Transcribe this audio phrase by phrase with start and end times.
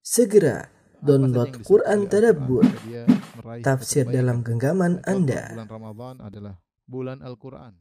[0.00, 0.64] Segera
[1.04, 2.64] download Quran Tadabbur,
[3.60, 5.52] tafsir dalam genggaman Anda.
[5.52, 6.54] Bulan Ramadan adalah
[6.88, 7.76] bulan Al-Quran.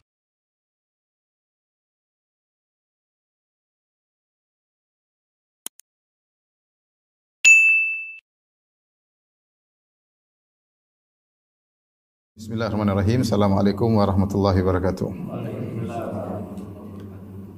[12.36, 13.24] Bismillahirrahmanirrahim.
[13.24, 15.10] Assalamualaikum warahmatullahi wabarakatuh.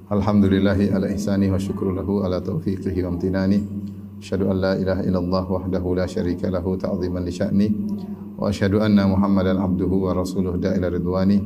[0.10, 3.58] Alhamdulillahi ala ihsani wa syukru lahu ala taufiqihi wa amtinani.
[4.22, 7.68] Asyhadu an la ilaha illallah wahdahu la syarika lahu ta'ziman li sya'ni
[8.38, 11.42] wa asyhadu anna Muhammadan abduhu wa rasuluhu da'ila ridwani.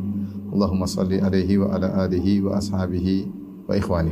[0.51, 3.31] Allahumma salli alaihi wa ala alihi wa ashabihi
[3.71, 4.11] wa ikhwani.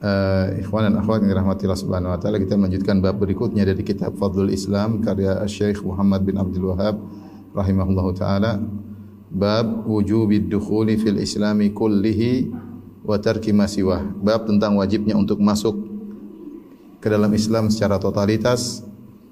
[0.00, 3.82] Uh, ikhwan dan akhwat yang dirahmati Allah Subhanahu wa taala kita melanjutkan bab berikutnya dari
[3.82, 7.02] kitab Fadlul Islam karya Syekh Muhammad bin Abdul Wahhab
[7.50, 8.62] rahimahullahu taala
[9.26, 12.46] bab wujubid dukhuli fil islami kullihi
[13.02, 15.97] wa tarki ma siwah bab tentang wajibnya untuk masuk
[16.98, 18.82] ke dalam Islam secara totalitas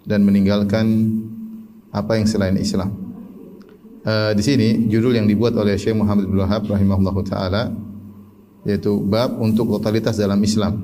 [0.07, 0.87] dan meninggalkan
[1.91, 2.95] apa yang selain Islam.
[4.07, 7.75] Uh, di sini judul yang dibuat oleh Syekh Muhammad bin Wahab rahimahullahu taala
[8.63, 10.79] yaitu bab untuk totalitas dalam Islam.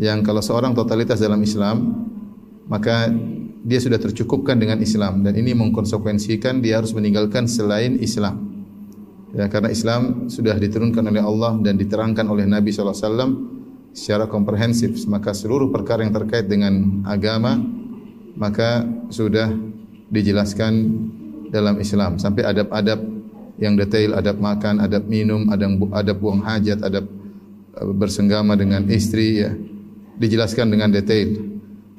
[0.00, 2.08] Yang kalau seorang totalitas dalam Islam
[2.64, 3.12] maka
[3.60, 8.40] dia sudah tercukupkan dengan Islam dan ini mengkonsekuensikan dia harus meninggalkan selain Islam.
[9.36, 13.30] Ya karena Islam sudah diturunkan oleh Allah dan diterangkan oleh Nabi sallallahu alaihi wasallam
[13.90, 17.58] secara komprehensif maka seluruh perkara yang terkait dengan agama
[18.38, 19.50] maka sudah
[20.10, 20.72] dijelaskan
[21.50, 23.20] dalam Islam sampai adab-adab
[23.60, 27.04] yang detail adab makan, adab minum, adab adab buang hajat, adab
[27.76, 29.52] uh, bersenggama dengan istri ya
[30.16, 31.36] dijelaskan dengan detail.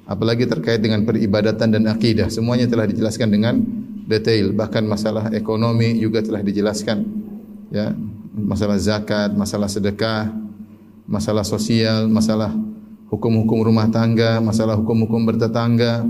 [0.09, 3.61] Apalagi terkait dengan peribadatan dan akidah, semuanya telah dijelaskan dengan
[4.09, 4.51] detail.
[4.51, 6.97] Bahkan masalah ekonomi juga telah dijelaskan.
[7.71, 7.95] Ya,
[8.35, 10.27] masalah zakat, masalah sedekah,
[11.11, 12.55] masalah sosial, masalah
[13.11, 16.07] hukum-hukum rumah tangga, masalah hukum-hukum bertetangga,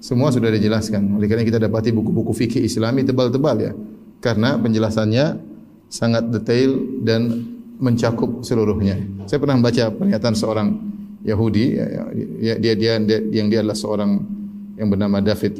[0.00, 1.20] semua sudah dijelaskan.
[1.20, 3.72] Oleh kerana kita dapati buku-buku fikih Islami tebal-tebal ya.
[4.18, 5.38] Karena penjelasannya
[5.92, 6.74] sangat detail
[7.04, 7.44] dan
[7.78, 8.98] mencakup seluruhnya.
[9.28, 10.68] Saya pernah membaca pernyataan seorang
[11.22, 11.86] Yahudi, ya,
[12.40, 14.10] ya, dia, dia, dia yang dia adalah seorang
[14.78, 15.58] yang bernama David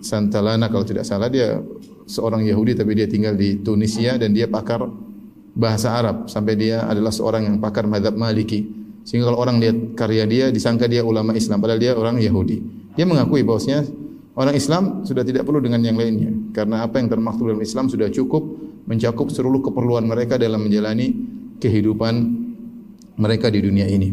[0.00, 1.60] Santalana kalau tidak salah dia
[2.08, 4.88] seorang Yahudi tapi dia tinggal di Tunisia dan dia pakar
[5.56, 8.68] bahasa Arab sampai dia adalah seorang yang pakar mazhab Maliki.
[9.08, 12.60] Sehingga kalau orang lihat karya dia disangka dia ulama Islam padahal dia orang Yahudi.
[12.92, 13.88] Dia mengakui bahwasanya
[14.36, 18.12] orang Islam sudah tidak perlu dengan yang lainnya karena apa yang termaktub dalam Islam sudah
[18.12, 18.42] cukup
[18.84, 21.16] mencakup seluruh keperluan mereka dalam menjalani
[21.56, 22.44] kehidupan
[23.16, 24.12] mereka di dunia ini.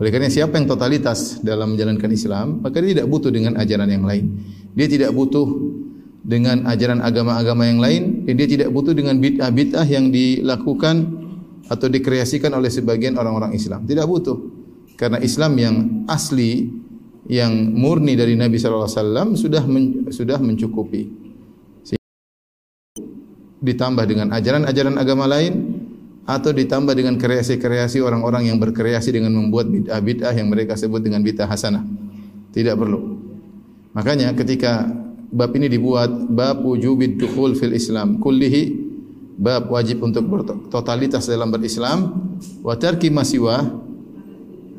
[0.00, 4.04] Oleh kerana siapa yang totalitas dalam menjalankan Islam, maka dia tidak butuh dengan ajaran yang
[4.08, 4.32] lain.
[4.74, 5.44] Dia tidak butuh
[6.30, 10.96] dengan ajaran agama-agama yang lain dan dia tidak butuh dengan bid'ah-bid'ah yang dilakukan
[11.66, 13.82] atau dikreasikan oleh sebagian orang-orang Islam.
[13.82, 14.38] Tidak butuh.
[14.94, 15.76] Karena Islam yang
[16.06, 16.70] asli
[17.26, 21.10] yang murni dari Nabi sallallahu alaihi wasallam sudah men, sudah mencukupi.
[23.60, 25.82] Ditambah dengan ajaran-ajaran agama lain
[26.24, 31.50] atau ditambah dengan kreasi-kreasi orang-orang yang berkreasi dengan membuat bid'ah-bid'ah yang mereka sebut dengan bid'ah
[31.50, 31.82] hasanah.
[32.54, 33.18] Tidak perlu.
[33.94, 34.86] Makanya ketika
[35.30, 38.90] bab ini dibuat bab wujubid dukhul fil Islam kullihi
[39.40, 42.12] bab wajib untuk bertotalitas dalam berislam
[42.60, 43.62] wa tarki masiwa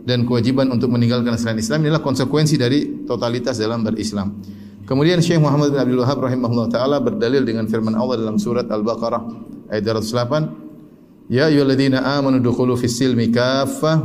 [0.05, 4.37] dan kewajiban untuk meninggalkan selain Islam inilah konsekuensi dari totalitas dalam berislam.
[4.85, 9.23] Kemudian Syekh Muhammad bin Abdul Wahab rahimahullah taala berdalil dengan firman Allah dalam surat Al-Baqarah
[9.71, 14.03] ayat 208 Ya ayyuhalladzina amanu dukhulu fis silmi kaffah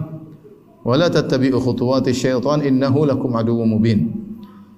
[0.86, 4.25] wa la tattabi'u khutuwati syaitan innahu lakum aduwwum mubin.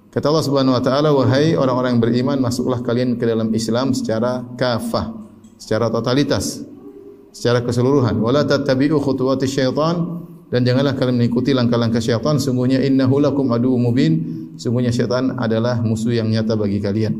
[0.08, 4.40] Kata Allah Subhanahu wa taala wahai orang-orang yang beriman masuklah kalian ke dalam Islam secara
[4.56, 5.12] kafah,
[5.60, 6.64] secara totalitas,
[7.28, 8.16] secara keseluruhan.
[8.16, 13.92] Wa la tattabi'u khutuwati syaitan dan janganlah kalian mengikuti langkah-langkah syaitan sungguhnya innahu lakum aduwwum
[13.92, 14.12] mubin.
[14.56, 17.14] Sungguhnya syaitan adalah musuh yang nyata bagi kalian.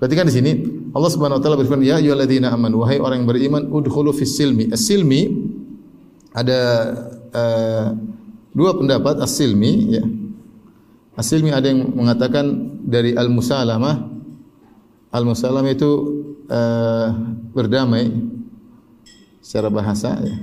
[0.00, 0.52] Perhatikan di sini
[0.96, 4.72] Allah Subhanahu wa taala berfirman ya ayyuhalladzina amanu wahai orang yang beriman udkhulu fis silmi.
[4.72, 5.28] As-silmi
[6.32, 6.60] ada
[7.36, 7.86] uh,
[8.56, 10.02] dua pendapat as-silmi ya.
[11.18, 14.08] As-silmi ada yang mengatakan dari al-musalamah.
[15.10, 15.90] Al-musalamah itu
[16.46, 17.08] uh,
[17.50, 18.14] berdamai
[19.42, 20.36] secara bahasa ya.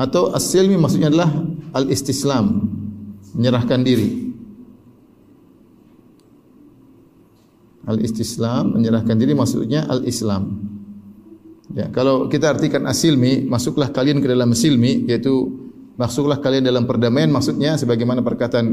[0.00, 1.28] Atau as-silmi maksudnya adalah
[1.76, 2.72] al-istislam,
[3.36, 4.32] menyerahkan diri.
[7.84, 10.56] Al-istislam menyerahkan diri maksudnya al-islam.
[11.70, 17.30] Ya, kalau kita artikan asilmi, masuklah kalian ke dalam silmi yaitu masuklah kalian dalam perdamaian
[17.30, 18.66] maksudnya sebagaimana perkataan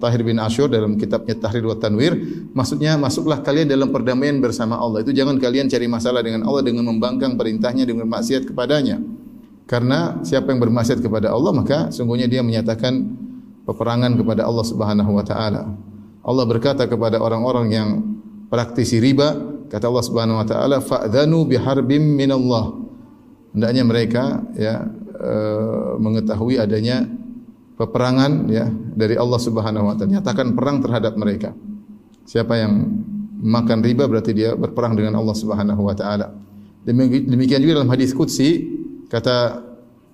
[0.00, 2.16] Tahir bin Ashur dalam kitabnya Tahrir wa Tanwir,
[2.56, 5.04] maksudnya masuklah kalian dalam perdamaian bersama Allah.
[5.04, 8.96] Itu jangan kalian cari masalah dengan Allah dengan membangkang perintahnya dengan maksiat kepadanya.
[9.68, 13.06] Karena siapa yang bermaksiat kepada Allah maka sungguhnya dia menyatakan
[13.68, 15.62] peperangan kepada Allah Subhanahu wa taala.
[16.20, 17.88] Allah berkata kepada orang-orang yang
[18.50, 19.36] praktisi riba,
[19.70, 22.76] kata Allah Subhanahu wa taala, "Fa'dhanu biharbim min Allah."
[23.54, 24.22] Hendaknya mereka
[24.54, 24.86] ya
[25.20, 27.04] uh, mengetahui adanya
[27.76, 30.20] peperangan ya dari Allah Subhanahu wa taala.
[30.20, 31.52] Nyatakan perang terhadap mereka.
[32.24, 32.72] Siapa yang
[33.40, 36.32] makan riba berarti dia berperang dengan Allah Subhanahu wa taala.
[36.84, 38.80] Demikian juga dalam hadis qudsi
[39.12, 39.70] kata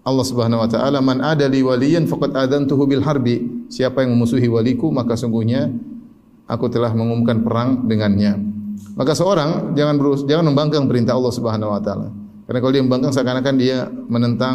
[0.06, 4.94] Allah Subhanahu wa taala man adali waliyan faqad adantuhu bil harbi siapa yang memusuhi waliku
[4.94, 5.66] maka sungguhnya
[6.46, 8.38] aku telah mengumumkan perang dengannya
[8.96, 12.08] maka seorang jangan berus, jangan membangkang perintah Allah Subhanahu wa taala
[12.46, 14.54] karena kalau dia membangkang seakan-akan dia menentang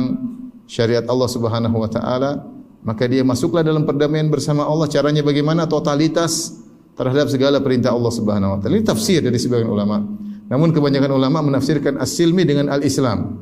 [0.71, 2.47] syariat Allah Subhanahu wa taala
[2.81, 4.89] maka dia masuklah dalam perdamaian bersama Allah.
[4.89, 5.69] Caranya bagaimana?
[5.69, 6.57] Totalitas
[6.97, 8.79] terhadap segala perintah Allah Subhanahu wa taala.
[8.79, 10.01] Ini tafsir dari sebagian ulama.
[10.49, 13.37] Namun kebanyakan ulama menafsirkan as-silmi dengan al-Islam.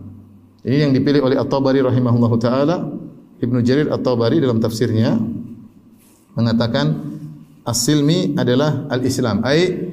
[0.59, 2.83] Ini yang dipilih oleh At-Tabari rahimahullahu taala,
[3.39, 5.15] Ibnu Jarir At-Tabari dalam tafsirnya
[6.35, 6.99] mengatakan
[7.63, 9.41] as-silmi adalah al-Islam.
[9.47, 9.87] Ai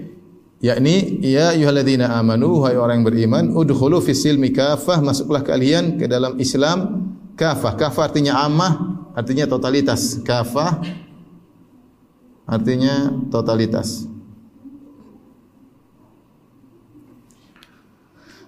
[0.58, 6.10] yakni ya ayyuhalladzina amanu wahai orang yang beriman udkhulu fis silmi kafah masuklah kalian ke
[6.10, 7.05] dalam Islam
[7.36, 7.76] kafah.
[7.76, 10.18] Kafah artinya ammah, artinya totalitas.
[10.24, 10.80] Kafah
[12.48, 14.08] artinya totalitas.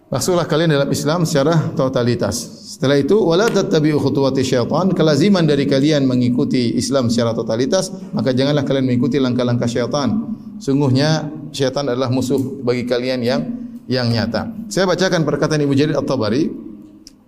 [0.09, 2.65] Masuklah kalian dalam Islam secara totalitas.
[2.79, 8.65] Setelah itu wala tattabi'u khutuwati syaitan, kelaziman dari kalian mengikuti Islam secara totalitas, maka janganlah
[8.65, 10.33] kalian mengikuti langkah-langkah syaitan.
[10.57, 13.41] Sungguhnya syaitan adalah musuh bagi kalian yang
[13.85, 14.49] yang nyata.
[14.73, 16.49] Saya bacakan perkataan Ibu Jarir At-Tabari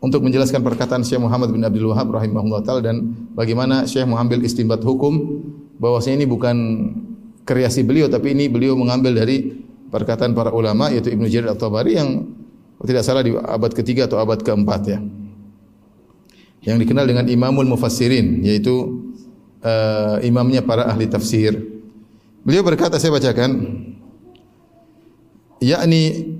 [0.00, 4.80] untuk menjelaskan perkataan Syekh Muhammad bin Abdul Wahab rahimahullah taala dan bagaimana Syekh mengambil istinbat
[4.80, 5.44] hukum
[5.76, 6.56] bahwasanya ini bukan
[7.44, 9.60] kreasi beliau tapi ini beliau mengambil dari
[9.92, 12.24] perkataan para ulama yaitu Ibnu Jarir At-Tabari yang
[12.80, 14.98] tidak salah di abad ketiga atau abad keempat ya.
[16.64, 19.00] Yang dikenal dengan Imamul Mufassirin, yaitu
[19.64, 21.56] uh, imamnya para ahli tafsir.
[22.44, 23.52] Beliau berkata, saya bacakan,
[25.60, 26.36] yakni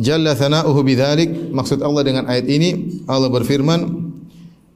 [0.00, 3.80] Jalla thana'uhu bidzalik maksud Allah dengan ayat ini Allah berfirman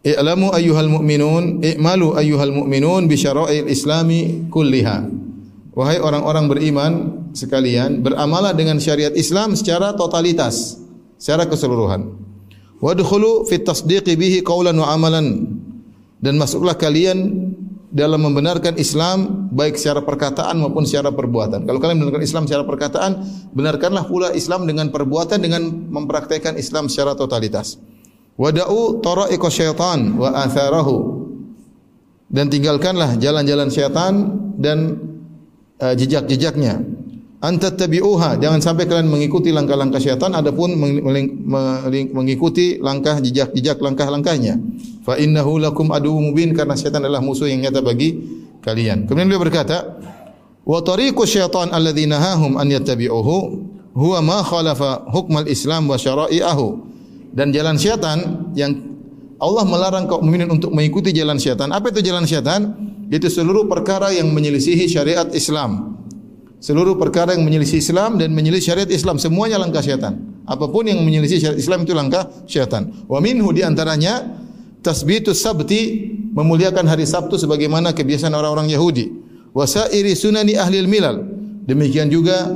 [0.05, 5.09] I'lamu ayyuhal mu'minun i'malu ayyuhal mu'minun bi syara'il islami kulliha
[5.77, 6.93] Wahai orang-orang beriman
[7.37, 10.81] sekalian, beramalah dengan syariat Islam secara totalitas,
[11.21, 12.17] secara keseluruhan.
[12.81, 15.45] Wadkhulu fit tasdiqi bihi qawlan wa amalan.
[16.17, 17.53] Dan masuklah kalian
[17.97, 21.65] dalam membenarkan Islam baik secara perkataan maupun secara perbuatan.
[21.65, 23.13] Kalau kalian membenarkan Islam secara perkataan,
[23.57, 27.81] benarkanlah pula Islam dengan perbuatan dengan mempraktikkan Islam secara totalitas.
[28.37, 31.25] Wada'u tara'iqa syaitan wa atharahu.
[32.29, 34.13] Dan tinggalkanlah jalan-jalan syaitan
[34.61, 35.01] dan
[35.81, 36.85] uh, jejak-jejaknya.
[37.47, 40.75] Anta tabi'uha, jangan sampai kalian mengikuti langkah-langkah syaitan adapun
[42.11, 44.59] mengikuti langkah jejak-jejak langkah-langkahnya.
[45.07, 48.19] Fa innahu lakum aduwwum mubin karena syaitan adalah musuh yang nyata bagi
[48.67, 49.07] kalian.
[49.07, 49.95] Kemudian beliau berkata,
[50.67, 53.37] wa tariqu syaitan alladzi nahahum an yattabi'uhu
[53.95, 56.67] huwa ma khalafa hukmal Islam wa syara'i'ahu.
[57.31, 58.75] Dan jalan syaitan yang
[59.39, 61.71] Allah melarang kaum mukminin untuk mengikuti jalan syaitan.
[61.71, 62.75] Apa itu jalan syaitan?
[63.07, 65.95] Itu seluruh perkara yang menyelisihi syariat Islam.
[66.57, 70.17] Seluruh perkara yang menyelisih Islam dan menyelisih syariat Islam semuanya langkah syaitan.
[70.49, 72.89] Apapun yang menyelisih syariat Islam itu langkah syaitan.
[73.07, 74.25] Wa minhu di antaranya
[74.81, 79.09] tasbitus sabti memuliakan hari Sabtu sebagaimana kebiasaan orang-orang Yahudi.
[79.57, 81.25] Wa sairi sunani ahli milal.
[81.65, 82.53] Demikian juga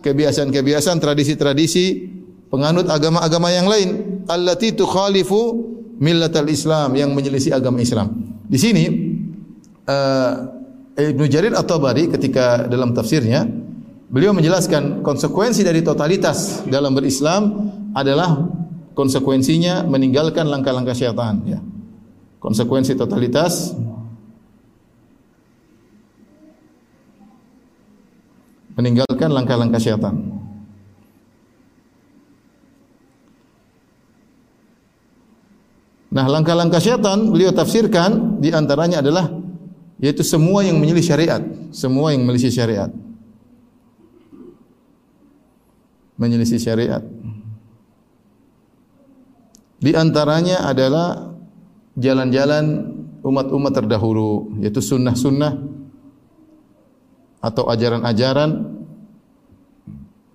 [0.00, 2.14] kebiasaan-kebiasaan tradisi-tradisi
[2.48, 3.88] penganut agama-agama yang lain
[4.30, 8.14] allati tukhalifu millatal Islam yang menyelisih agama Islam.
[8.46, 8.84] Di sini
[9.90, 10.53] uh,
[10.94, 13.42] Ibnu Jarir At-Tabari ketika dalam tafsirnya
[14.06, 18.46] beliau menjelaskan konsekuensi dari totalitas dalam berislam adalah
[18.94, 21.58] konsekuensinya meninggalkan langkah-langkah syaitan ya.
[22.38, 23.74] Konsekuensi totalitas
[28.78, 30.14] meninggalkan langkah-langkah syaitan.
[36.14, 39.42] Nah, langkah-langkah syaitan beliau tafsirkan di antaranya adalah
[40.04, 41.40] yaitu semua yang menyelisih syariat,
[41.72, 42.92] semua yang menyelisih syariat.
[46.20, 47.00] Menyelisih syariat.
[49.80, 51.32] Di antaranya adalah
[51.96, 52.92] jalan-jalan
[53.24, 55.72] umat-umat terdahulu, yaitu sunnah-sunnah
[57.40, 58.76] atau ajaran-ajaran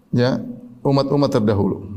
[0.10, 0.42] ya
[0.82, 1.94] umat-umat terdahulu.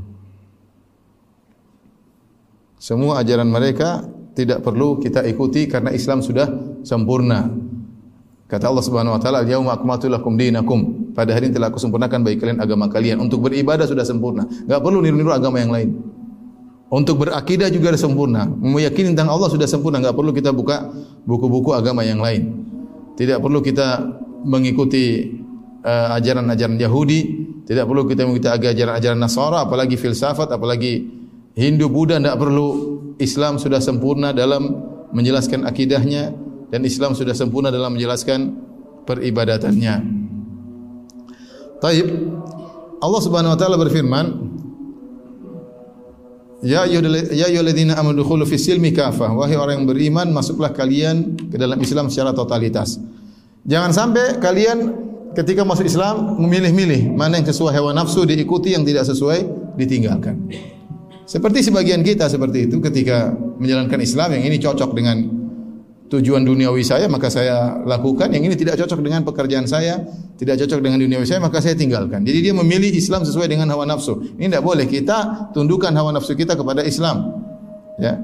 [2.77, 6.49] Semua ajaran mereka tidak perlu kita ikuti karena Islam sudah
[6.85, 7.53] sempurna.
[8.49, 12.21] Kata Allah Subhanahu wa taala, "Al-yauma akmaltu lakum dinakum." Pada hari ini telah aku sempurnakan
[12.21, 13.21] bagi kalian agama kalian.
[13.21, 14.45] Untuk beribadah sudah sempurna.
[14.45, 15.97] Enggak perlu niru-niru agama yang lain.
[16.93, 18.45] Untuk berakidah juga sudah sempurna.
[18.45, 20.93] Meyakini tentang Allah sudah sempurna, enggak perlu kita buka
[21.25, 22.69] buku-buku agama yang lain.
[23.17, 24.05] Tidak perlu kita
[24.45, 25.33] mengikuti
[25.81, 27.21] uh, ajaran-ajaran Yahudi,
[27.65, 31.09] tidak perlu kita mengikuti ajaran-ajaran Nasara, apalagi filsafat, apalagi
[31.57, 32.92] Hindu, Buddha, tidak perlu.
[33.21, 34.69] Islam sudah sempurna dalam
[35.13, 36.33] menjelaskan akidahnya
[36.73, 38.57] dan Islam sudah sempurna dalam menjelaskan
[39.05, 39.95] peribadatannya.
[41.83, 42.07] Taib
[43.03, 44.27] Allah Subhanahu wa taala berfirman
[46.63, 51.75] Ya ayyuhalladzina amanu dukhulu fis silmi kafah wahai orang yang beriman masuklah kalian ke dalam
[51.83, 53.03] Islam secara totalitas.
[53.67, 54.95] Jangan sampai kalian
[55.35, 59.43] ketika masuk Islam memilih-milih mana yang sesuai hawa nafsu diikuti yang tidak sesuai
[59.75, 60.39] ditinggalkan.
[61.23, 65.17] Seperti sebagian kita seperti itu ketika menjalankan Islam yang ini cocok dengan
[66.13, 68.29] tujuan duniawi saya maka saya lakukan.
[68.29, 70.03] Yang ini tidak cocok dengan pekerjaan saya
[70.37, 72.21] tidak cocok dengan duniawi saya maka saya tinggalkan.
[72.27, 74.37] Jadi dia memilih Islam sesuai dengan hawa nafsu.
[74.37, 77.33] Ini tidak boleh kita tundukkan hawa nafsu kita kepada Islam.
[77.97, 78.21] Ya.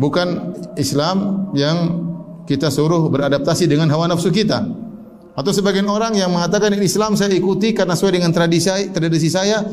[0.00, 1.76] Bukan Islam yang
[2.48, 4.64] kita suruh beradaptasi dengan hawa nafsu kita.
[5.32, 9.64] Atau sebagian orang yang mengatakan Islam saya ikuti karena sesuai dengan tradisi tradisi saya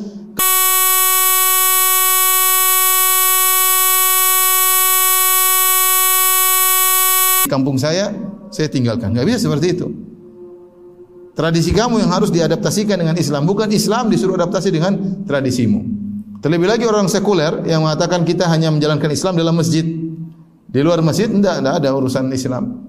[7.49, 8.13] kampung saya,
[8.53, 9.11] saya tinggalkan.
[9.11, 9.87] Tidak bisa seperti itu.
[11.33, 13.47] Tradisi kamu yang harus diadaptasikan dengan Islam.
[13.47, 15.81] Bukan Islam disuruh adaptasi dengan tradisimu.
[16.39, 19.83] Terlebih lagi orang sekuler yang mengatakan kita hanya menjalankan Islam dalam masjid.
[20.69, 22.85] Di luar masjid, tidak ada urusan Islam.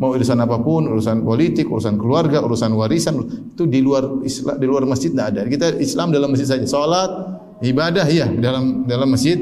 [0.00, 3.22] Mau urusan apapun, urusan politik, urusan keluarga, urusan warisan,
[3.54, 5.40] itu di luar Islam, di luar masjid tidak ada.
[5.46, 6.64] Kita Islam dalam masjid saja.
[6.66, 7.12] Salat,
[7.62, 9.38] ibadah, ya dalam dalam masjid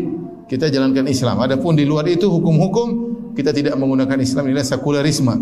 [0.50, 1.38] kita jalankan Islam.
[1.38, 5.34] Adapun di luar itu hukum-hukum kita tidak menggunakan Islam ini sekularisme.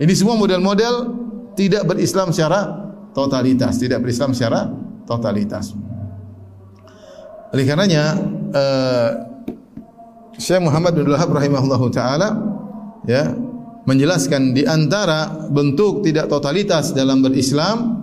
[0.00, 0.94] Ini semua model-model
[1.54, 4.72] tidak berislam secara totalitas, tidak berislam secara
[5.04, 5.76] totalitas.
[7.50, 8.14] Oleh karenanya
[8.54, 9.10] uh,
[10.38, 12.38] Syekh Muhammad bin Wahab rahimahullahu taala
[13.04, 13.34] ya
[13.84, 18.00] menjelaskan di antara bentuk tidak totalitas dalam berislam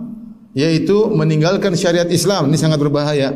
[0.52, 2.52] yaitu meninggalkan syariat Islam.
[2.52, 3.34] Ini sangat berbahaya.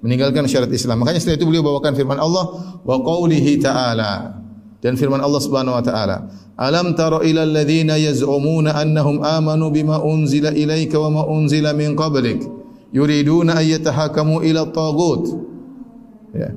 [0.00, 1.04] Meninggalkan syariat Islam.
[1.04, 4.40] Makanya setelah itu beliau bawakan firman Allah wa qaulihi ta'ala
[4.80, 6.28] dan firman Allah Subhanahu wa taala
[6.60, 12.44] alam tara ila alladhina yaz'umuna annahum amanu bima unzila ilaika wa ma unzila min qablik?
[12.92, 15.40] Yuriduna ay yatahakamu ila tagut
[16.36, 16.52] ya.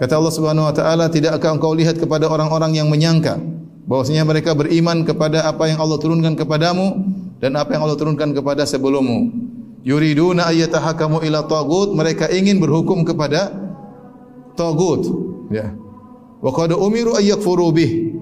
[0.00, 3.36] Kata Allah Subhanahu wa taala tidakkah engkau lihat kepada orang-orang yang menyangka
[3.84, 7.04] bahwasanya mereka beriman kepada apa yang Allah turunkan kepadamu
[7.36, 9.36] dan apa yang Allah turunkan kepada sebelummu?
[9.84, 13.52] Yuriduna ay yatahakamu ila tagut mereka ingin berhukum kepada
[14.56, 15.04] tagut
[15.52, 15.76] ya
[16.40, 18.16] Wa qad umiru ay yakfuru bih.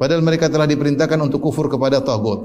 [0.00, 2.40] Padahal mereka telah diperintahkan untuk kufur kepada tagut.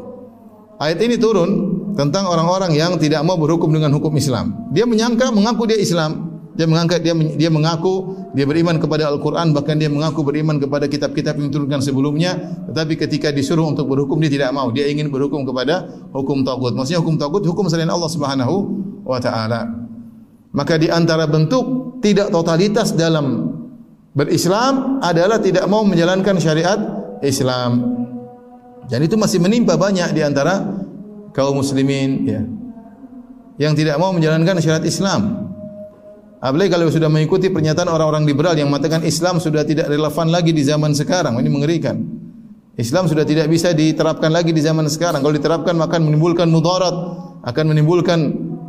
[0.76, 1.50] Ayat ini turun
[1.96, 4.72] tentang orang-orang yang tidak mau berhukum dengan hukum Islam.
[4.76, 6.36] Dia menyangka mengaku dia Islam.
[6.56, 11.40] Dia mengangkat dia dia mengaku dia beriman kepada Al-Qur'an bahkan dia mengaku beriman kepada kitab-kitab
[11.40, 12.36] yang diturunkan sebelumnya
[12.72, 17.00] tetapi ketika disuruh untuk berhukum dia tidak mau dia ingin berhukum kepada hukum tagut maksudnya
[17.04, 18.56] hukum tagut hukum selain Allah Subhanahu
[19.08, 19.68] wa taala
[20.52, 23.55] maka di antara bentuk tidak totalitas dalam
[24.16, 26.80] berislam adalah tidak mau menjalankan syariat
[27.20, 27.94] Islam.
[28.88, 30.64] Dan itu masih menimpa banyak di antara
[31.36, 32.42] kaum muslimin ya.
[33.60, 35.52] Yang tidak mau menjalankan syariat Islam.
[36.40, 40.64] Apalagi kalau sudah mengikuti pernyataan orang-orang liberal yang mengatakan Islam sudah tidak relevan lagi di
[40.64, 41.36] zaman sekarang.
[41.40, 41.96] Ini mengerikan.
[42.76, 45.24] Islam sudah tidak bisa diterapkan lagi di zaman sekarang.
[45.24, 46.92] Kalau diterapkan maka menimbulkan mudarat,
[47.48, 48.20] akan menimbulkan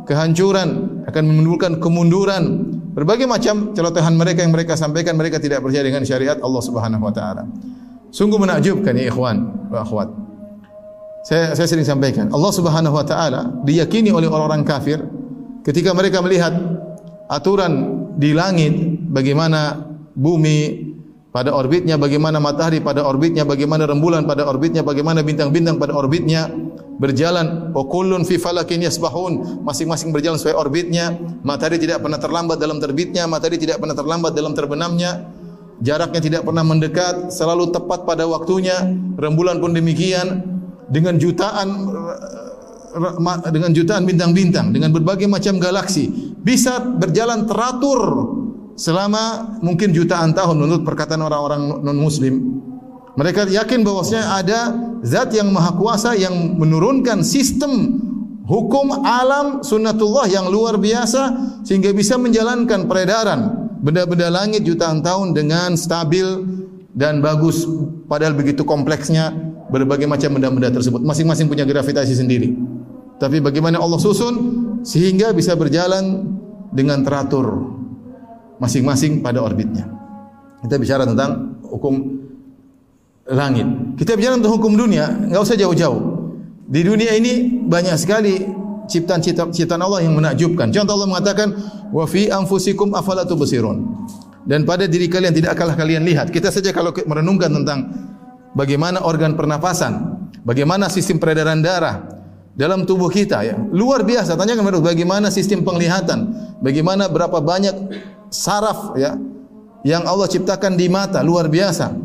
[0.07, 2.66] kehancuran, akan menimbulkan kemunduran,
[2.97, 7.13] Berbagai macam celotehan mereka yang mereka sampaikan mereka tidak percaya dengan syariat Allah Subhanahu wa
[7.13, 7.45] taala.
[8.09, 10.09] Sungguh menakjubkan ya ikhwan wa akhwat.
[11.29, 14.97] Saya saya sering sampaikan, Allah Subhanahu wa taala diyakini oleh orang-orang kafir
[15.61, 16.57] ketika mereka melihat
[17.29, 18.73] aturan di langit
[19.13, 19.77] bagaimana
[20.17, 20.86] bumi
[21.37, 26.49] pada orbitnya, bagaimana matahari pada orbitnya, bagaimana rembulan pada orbitnya, bagaimana bintang-bintang pada orbitnya
[26.97, 27.69] berjalan.
[27.77, 29.61] Wa kullun fi falakin yasbahun.
[29.61, 31.13] Masing-masing berjalan sesuai orbitnya.
[31.45, 35.29] Matahari tidak pernah terlambat dalam terbitnya matahari tidak pernah terlambat dalam terbenamnya.
[35.77, 38.81] Jaraknya tidak pernah mendekat selalu tepat pada waktunya.
[39.21, 40.57] Rembulan pun demikian.
[40.89, 41.67] Dengan jutaan
[43.53, 48.01] dengan jutaan bintang-bintang dengan berbagai macam galaksi bisa berjalan teratur
[48.77, 52.61] selama mungkin jutaan tahun menurut perkataan orang-orang non muslim
[53.17, 54.59] mereka yakin bahwasanya ada
[55.01, 57.97] zat yang maha kuasa yang menurunkan sistem
[58.45, 61.33] hukum alam sunnatullah yang luar biasa
[61.65, 66.25] sehingga bisa menjalankan peredaran benda-benda langit jutaan tahun dengan stabil
[66.97, 67.65] dan bagus.
[68.09, 69.35] Padahal begitu kompleksnya
[69.69, 71.03] berbagai macam benda-benda tersebut.
[71.03, 72.55] Masing-masing punya gravitasi sendiri.
[73.17, 74.35] Tapi bagaimana Allah susun
[74.85, 76.37] sehingga bisa berjalan
[76.73, 77.76] dengan teratur
[78.57, 79.85] masing-masing pada orbitnya.
[80.61, 81.93] Kita bicara tentang hukum
[83.29, 83.67] langit.
[83.99, 86.01] Kita bicara tentang hukum dunia, enggak usah jauh-jauh.
[86.67, 88.43] Di dunia ini banyak sekali
[88.87, 90.71] ciptaan ciptaan Allah yang menakjubkan.
[90.71, 91.47] Contoh Allah mengatakan
[91.91, 94.07] wa fi anfusikum afala tubsirun.
[94.47, 96.31] Dan pada diri kalian tidak kalah kalian lihat.
[96.31, 97.79] Kita saja kalau merenungkan tentang
[98.55, 102.07] bagaimana organ pernapasan, bagaimana sistem peredaran darah
[102.55, 103.59] dalam tubuh kita ya.
[103.75, 104.39] Luar biasa.
[104.39, 106.31] Tanyakan kepada bagaimana sistem penglihatan,
[106.63, 107.75] bagaimana berapa banyak
[108.29, 109.15] saraf ya
[109.87, 111.95] yang Allah ciptakan di mata, luar biasa.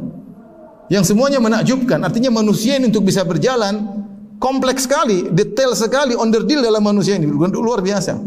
[0.87, 1.99] Yang semuanya menakjubkan.
[2.05, 4.05] Artinya manusia ini untuk bisa berjalan
[4.39, 8.19] kompleks sekali, detail sekali, onderdil dalam manusia ini luar biasa.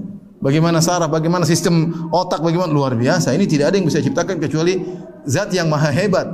[0.44, 3.32] Bagaimana saraf, bagaimana sistem otak, bagaimana luar biasa.
[3.32, 4.78] Ini tidak ada yang bisa ciptakan kecuali
[5.24, 6.28] zat yang maha hebat.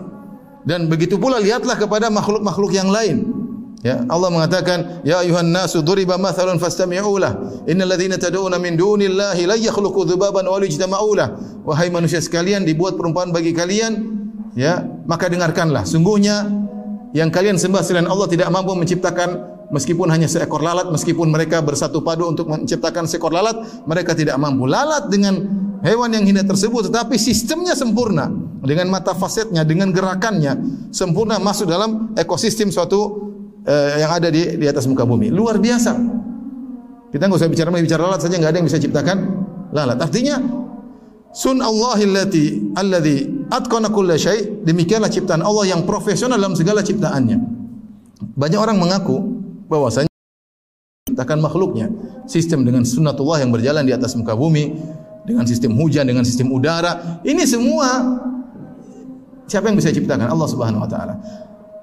[0.65, 3.30] Dan begitu pula lihatlah kepada makhluk-makhluk yang lain.
[3.81, 7.33] Ya, Allah mengatakan, "Ya ayuhan nasu duriba mathalun fastami'u lah.
[7.65, 11.33] Innal ladzina tad'una min dunillahi la yakhluqu dzubaban wa yajtama'u lah."
[11.65, 14.21] Wahai manusia sekalian, dibuat perumpamaan bagi kalian,
[14.53, 15.81] ya, maka dengarkanlah.
[15.89, 16.45] Sungguhnya
[17.17, 19.29] yang kalian sembah selain Allah tidak mampu menciptakan
[19.73, 23.57] meskipun hanya seekor lalat, meskipun mereka bersatu padu untuk menciptakan seekor lalat,
[23.89, 24.69] mereka tidak mampu.
[24.69, 25.41] Lalat dengan
[25.81, 28.29] hewan yang hina tersebut, tetapi sistemnya sempurna.
[28.61, 33.33] Dengan mata fasetnya, dengan gerakannya, sempurna masuk dalam ekosistem suatu
[33.65, 35.29] eh, yang ada di, di atas muka bumi.
[35.29, 35.93] Luar biasa.
[37.11, 39.17] Kita enggak usah bicara bicara lalat saja, enggak ada yang bisa ciptakan
[39.75, 39.99] lalat.
[39.99, 40.39] Artinya,
[41.35, 47.37] sun Allahillati alladhi atqana kulla syai' demikianlah ciptaan Allah yang profesional dalam segala ciptaannya.
[48.37, 49.17] Banyak orang mengaku
[49.67, 50.11] bahwasanya
[51.11, 51.91] ciptakan makhluknya
[52.29, 54.71] sistem dengan sunnatullah yang berjalan di atas muka bumi
[55.27, 58.21] dengan sistem hujan dengan sistem udara ini semua
[59.45, 61.15] siapa yang bisa ciptakan Allah Subhanahu wa taala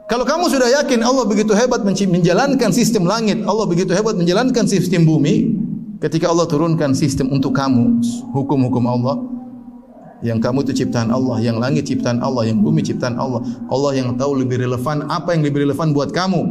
[0.09, 5.05] kalau kamu sudah yakin Allah begitu hebat menjalankan sistem langit Allah begitu hebat menjalankan sistem
[5.05, 5.55] bumi
[6.01, 8.01] ketika Allah turunkan sistem untuk kamu
[8.33, 9.17] hukum-hukum Allah
[10.19, 13.39] yang kamu itu ciptaan Allah, yang langit ciptaan Allah, yang bumi ciptaan Allah.
[13.71, 16.43] Allah yang tahu lebih relevan apa yang lebih relevan buat kamu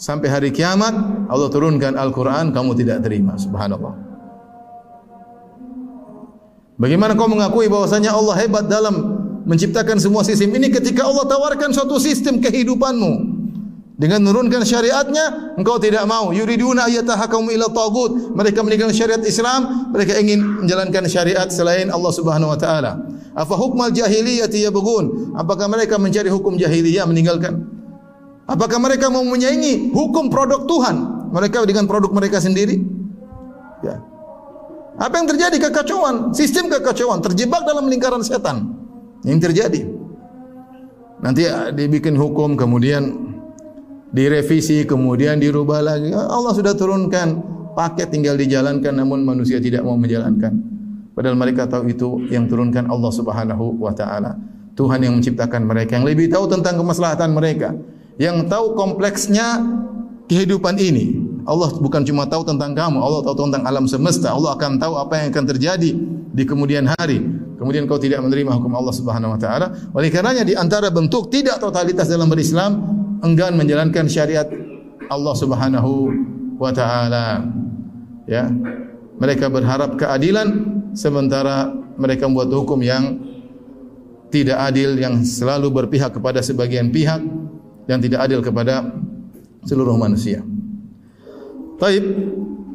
[0.00, 0.96] sampai hari kiamat
[1.28, 3.92] Allah turunkan Al-Quran kamu tidak terima subhanallah
[6.80, 11.96] bagaimana kau mengakui bahwasanya Allah hebat dalam menciptakan semua sistem ini ketika Allah tawarkan suatu
[12.00, 13.40] sistem kehidupanmu
[14.00, 20.16] dengan menurunkan syariatnya engkau tidak mau yuriduna ayatahakamu ila tagut mereka meninggalkan syariat Islam mereka
[20.16, 22.96] ingin menjalankan syariat selain Allah Subhanahu wa taala
[23.36, 27.80] afa hukmal jahiliyah yabghun apakah mereka mencari hukum jahiliyah meninggalkan
[28.50, 30.96] Apakah mereka mau menyaingi hukum produk Tuhan?
[31.30, 32.82] Mereka dengan produk mereka sendiri?
[33.86, 34.02] Ya.
[34.98, 35.70] Apa yang terjadi?
[35.70, 36.34] Kekacauan.
[36.34, 37.22] Sistem kekacauan.
[37.22, 38.74] Terjebak dalam lingkaran setan.
[39.24, 39.80] Yang terjadi.
[41.20, 43.30] Nanti ah, dibikin hukum, kemudian
[44.10, 46.10] direvisi, kemudian dirubah lagi.
[46.12, 47.40] Allah sudah turunkan
[47.76, 50.56] paket tinggal dijalankan, namun manusia tidak mau menjalankan.
[51.12, 54.40] Padahal mereka tahu itu yang turunkan Allah Subhanahu wa taala.
[54.72, 57.76] Tuhan yang menciptakan mereka, yang lebih tahu tentang kemaslahatan mereka
[58.16, 59.60] yang tahu kompleksnya
[60.28, 61.16] kehidupan ini.
[61.48, 64.32] Allah bukan cuma tahu tentang kamu, Allah tahu tentang alam semesta.
[64.32, 65.90] Allah akan tahu apa yang akan terjadi
[66.30, 67.22] di kemudian hari.
[67.60, 69.66] Kemudian kau tidak menerima hukum Allah Subhanahu wa taala.
[69.92, 72.72] Oleh karenanya di antara bentuk tidak totalitas dalam berislam
[73.20, 74.48] enggan menjalankan syariat
[75.12, 75.92] Allah Subhanahu
[76.56, 77.44] wa taala.
[78.24, 78.48] Ya.
[79.20, 80.48] Mereka berharap keadilan
[80.96, 81.68] sementara
[82.00, 83.20] mereka membuat hukum yang
[84.32, 87.20] tidak adil yang selalu berpihak kepada sebagian pihak
[87.90, 88.88] yang tidak adil kepada
[89.66, 90.40] seluruh manusia.
[91.76, 92.04] Taib.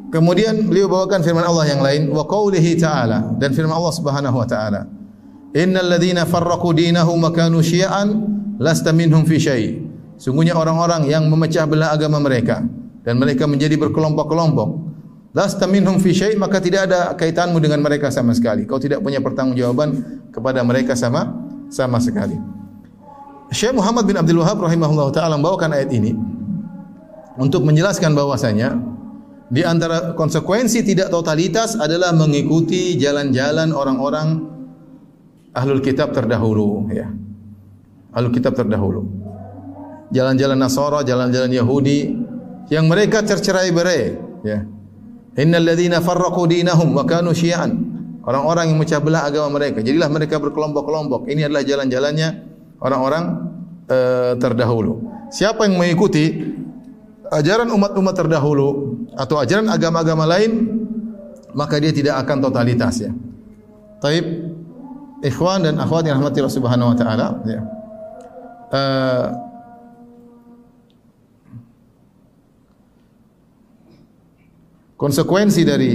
[0.06, 4.46] Kemudian beliau bawakan firman Allah yang lain wa qaulihi ta'ala dan firman Allah Subhanahu wa
[4.46, 4.86] ta'ala.
[5.56, 8.14] Innal ladzina farraqu dinahum wa kanu syi'an
[8.62, 9.82] lasta minhum fi syai'.
[10.16, 12.62] Sungguhnya orang-orang yang memecah belah agama mereka
[13.02, 14.86] dan mereka menjadi berkelompok-kelompok.
[15.34, 18.64] Lasta minhum fi syai' maka tidak ada kaitanmu dengan mereka sama sekali.
[18.64, 19.90] Kau tidak punya pertanggungjawaban
[20.30, 21.34] kepada mereka sama
[21.68, 22.38] sama sekali.
[23.50, 26.14] Syekh Muhammad bin Abdul Wahab rahimahullah taala membawakan ayat ini
[27.38, 28.74] untuk menjelaskan bahwasanya
[29.46, 34.42] di antara konsekuensi tidak totalitas adalah mengikuti jalan-jalan orang-orang
[35.54, 37.06] ahlul kitab terdahulu ya.
[38.10, 39.06] Ahlul kitab terdahulu.
[40.10, 42.14] Jalan-jalan Nasara, jalan-jalan Yahudi
[42.70, 44.02] yang mereka tercerai-berai
[44.42, 44.66] ya.
[45.36, 47.94] Innal ladzina farraqu dinahum wa kanu syi'an.
[48.26, 51.30] Orang-orang yang memecah belah agama mereka, jadilah mereka berkelompok-kelompok.
[51.30, 52.28] Ini adalah jalan-jalannya
[52.82, 53.24] orang-orang
[53.86, 53.98] e,
[54.42, 54.98] terdahulu.
[55.30, 56.34] Siapa yang mengikuti
[57.32, 60.52] ajaran umat-umat terdahulu atau ajaran agama-agama lain,
[61.56, 63.12] maka dia tidak akan totalitas ya.
[63.98, 64.24] Taib
[65.24, 67.60] ikhwan dan akhwat yang rahmati Allah Subhanahu wa taala ya.
[68.68, 68.82] E,
[75.00, 75.92] konsekuensi dari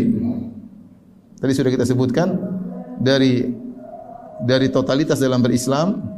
[1.38, 2.34] tadi sudah kita sebutkan
[2.98, 3.46] dari
[4.42, 6.11] dari totalitas dalam berislam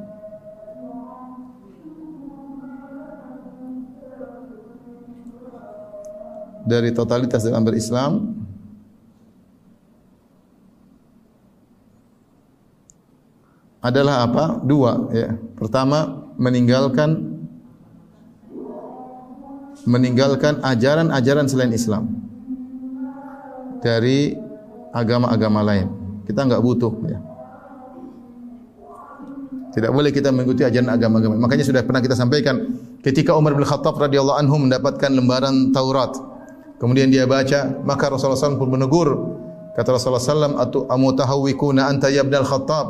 [6.64, 8.34] dari totalitas dalam berislam
[13.84, 14.64] adalah apa?
[14.64, 15.36] Dua ya.
[15.60, 17.36] Pertama, meninggalkan
[19.84, 22.08] meninggalkan ajaran-ajaran selain Islam
[23.84, 24.32] dari
[24.96, 25.92] agama-agama lain.
[26.24, 27.20] Kita enggak butuh ya.
[29.74, 31.36] Tidak boleh kita mengikuti ajaran agama-agama.
[31.36, 36.14] Makanya sudah pernah kita sampaikan ketika Umar bin Khattab radhiyallahu anhu mendapatkan lembaran Taurat.
[36.84, 39.40] Kemudian dia baca, maka Rasulullah SAW pun menegur.
[39.72, 42.88] Kata Rasulullah SAW, Atu amutahawikuna anta ya ibn al-Khattab.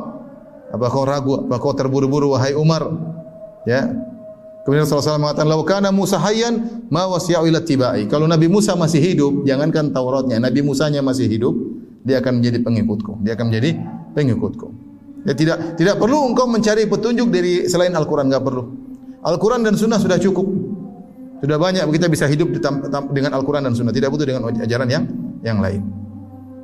[0.74, 1.46] Apa kau ragu?
[1.46, 2.90] Apa kau terburu-buru wahai Umar?
[3.70, 3.94] Ya.
[4.66, 8.74] Kemudian Rasulullah SAW mengatakan, "Lau kana Musa hayyan ma wasi'u ila tibai." Kalau Nabi Musa
[8.74, 11.54] masih hidup, jangankan Tauratnya, Nabi Musanya masih hidup,
[12.02, 13.22] dia akan menjadi pengikutku.
[13.22, 13.78] Dia akan menjadi
[14.18, 14.68] pengikutku.
[15.30, 18.64] Ya tidak tidak perlu engkau mencari petunjuk dari selain Al-Qur'an enggak perlu.
[19.22, 20.73] Al-Qur'an dan Sunnah sudah cukup.
[21.44, 22.56] Sudah banyak kita bisa hidup
[23.12, 25.04] dengan Al-Qur'an dan Sunnah, tidak butuh dengan ajaran yang
[25.44, 25.84] yang lain.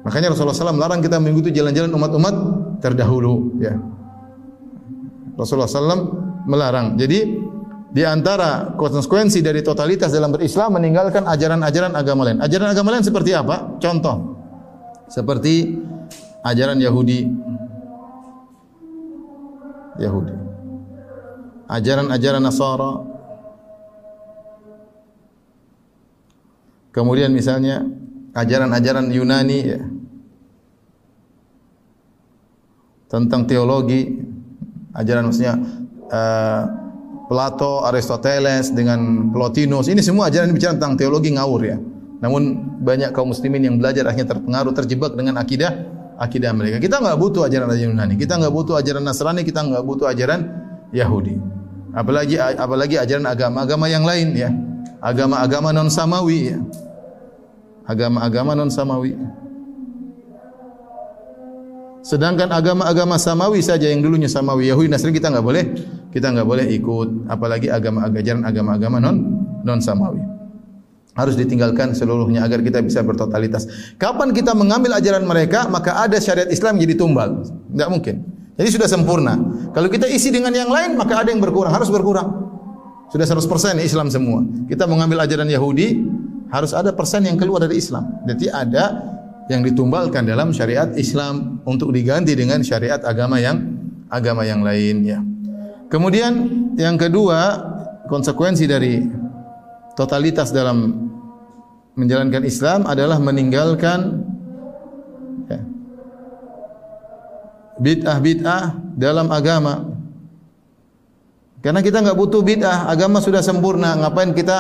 [0.08, 2.36] Makanya Rasulullah SAW melarang kita mengikuti jalan-jalan umat-umat
[2.80, 3.60] terdahulu.
[3.60, 3.76] Ya.
[5.36, 6.16] Rasulullah SAW
[6.48, 6.96] melarang.
[6.96, 7.20] Jadi
[7.92, 12.40] di antara konsekuensi dari totalitas dalam berislam meninggalkan ajaran-ajaran agama lain.
[12.40, 13.76] Ajaran agama lain seperti apa?
[13.84, 14.40] Contoh.
[15.12, 15.76] Seperti
[16.48, 17.28] ajaran Yahudi.
[20.00, 20.36] Yahudi.
[21.68, 23.19] Ajaran-ajaran Nasara.
[26.90, 27.86] Kemudian misalnya
[28.34, 29.82] ajaran-ajaran Yunani ya.
[33.10, 34.22] Tentang teologi,
[34.94, 35.58] ajaran maksudnya
[36.14, 36.62] uh,
[37.30, 39.90] Plato, Aristoteles dengan Plotinus.
[39.90, 41.78] Ini semua ajaran bicara tentang teologi ngawur ya.
[42.20, 42.42] Namun
[42.82, 45.72] banyak kaum muslimin yang belajar akhirnya terpengaruh terjebak dengan akidah
[46.20, 46.78] akidah mereka.
[46.84, 50.42] Kita enggak butuh ajaran ajaran Yunani, kita enggak butuh ajaran Nasrani, kita enggak butuh ajaran
[50.92, 51.40] Yahudi.
[51.96, 54.50] Apalagi apalagi ajaran agama-agama yang lain ya.
[55.00, 56.60] Agama-agama non samawi.
[57.88, 59.16] Agama-agama non samawi.
[62.04, 65.64] Sedangkan agama-agama samawi saja yang dulunya samawi Yahudi Nasrani kita enggak boleh
[66.10, 69.18] kita enggak boleh ikut apalagi agama ajaran agama-agama non
[69.64, 70.24] non samawi.
[71.16, 73.94] Harus ditinggalkan seluruhnya agar kita bisa bertotalitas.
[74.00, 77.44] Kapan kita mengambil ajaran mereka maka ada syariat Islam jadi tumbal.
[77.72, 78.16] Enggak mungkin.
[78.60, 79.40] Jadi sudah sempurna.
[79.72, 82.49] Kalau kita isi dengan yang lain maka ada yang berkurang, harus berkurang.
[83.10, 84.46] Sudah 100% Islam semua.
[84.70, 85.98] Kita mengambil ajaran Yahudi
[86.54, 88.06] harus ada persen yang keluar dari Islam.
[88.26, 89.18] Jadi ada
[89.50, 93.66] yang ditumbalkan dalam syariat Islam untuk diganti dengan syariat agama yang
[94.14, 95.26] agama yang lainnya.
[95.90, 96.34] Kemudian
[96.78, 97.58] yang kedua
[98.06, 99.02] konsekuensi dari
[99.98, 101.10] totalitas dalam
[101.98, 104.22] menjalankan Islam adalah meninggalkan
[105.50, 105.60] ya,
[107.82, 109.99] bid'ah-bid'ah dalam agama.
[111.60, 114.58] Karena kita enggak butuh bid'ah, agama sudah sempurna, ngapain kita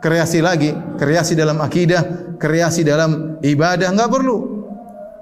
[0.00, 4.64] kreasi lagi, kreasi dalam akidah, kreasi dalam ibadah enggak perlu.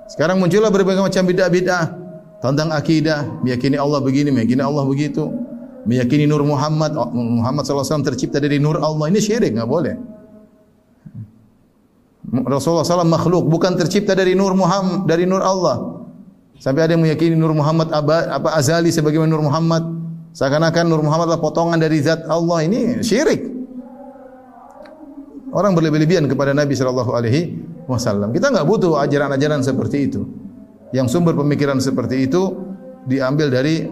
[0.06, 1.84] Sekarang muncullah berbagai macam bid'ah-bid'ah
[2.38, 5.26] tentang akidah, meyakini Allah begini, meyakini Allah begitu,
[5.82, 9.10] meyakini Nur Muhammad, Muhammad SAW tercipta dari Nur Allah.
[9.10, 9.94] Ini syirik, enggak boleh.
[12.46, 16.06] Rasulullah SAW makhluk, bukan tercipta dari Nur Muhammad, dari Nur Allah.
[16.62, 20.05] Sampai ada yang meyakini Nur Muhammad apa azali sebagaimana Nur Muhammad.
[20.36, 22.68] Seakan-akan Nur Muhammad adalah potongan dari zat Allah.
[22.68, 23.40] Ini syirik.
[25.48, 27.56] Orang berlebih-lebihan kepada Nabi sallallahu alaihi
[27.88, 28.36] wasallam.
[28.36, 30.28] Kita enggak butuh ajaran-ajaran seperti itu.
[30.92, 32.52] Yang sumber pemikiran seperti itu
[33.08, 33.88] diambil dari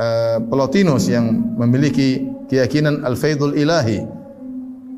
[0.00, 1.28] uh, Plotinus yang
[1.60, 4.00] memiliki keyakinan al-faidul ilahi.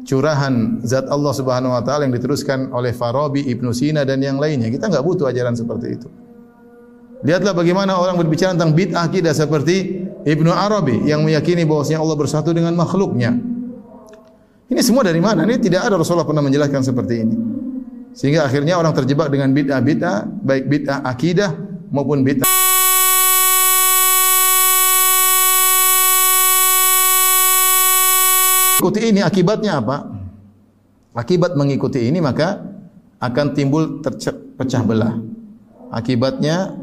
[0.06, 4.70] Curahan zat Allah Subhanahu wa taala yang diteruskan oleh Farabi, Ibnu Sina dan yang lainnya.
[4.70, 6.06] Kita enggak butuh ajaran seperti itu.
[7.22, 12.50] Lihatlah bagaimana orang berbicara tentang bid'ah akidah seperti Ibnu Arabi yang meyakini bahwasanya Allah bersatu
[12.50, 13.30] dengan makhluknya.
[14.66, 15.46] Ini semua dari mana?
[15.46, 17.36] Ini tidak ada Rasulullah pernah menjelaskan seperti ini.
[18.10, 21.54] Sehingga akhirnya orang terjebak dengan bid'ah-bid'ah, baik bid'ah akidah
[21.94, 22.50] maupun bid'ah.
[28.82, 30.10] Ikuti ini akibatnya apa?
[31.14, 32.66] Akibat mengikuti ini maka
[33.22, 35.22] akan timbul terpecah belah.
[35.94, 36.82] Akibatnya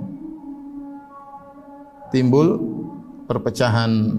[2.12, 2.60] timbul
[3.30, 4.18] perpecahan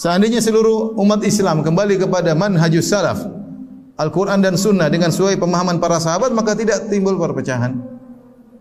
[0.00, 3.20] Seandainya seluruh umat Islam kembali kepada manhajus salaf,
[4.00, 7.76] Al-Quran dan Sunnah dengan sesuai pemahaman para sahabat, maka tidak timbul perpecahan.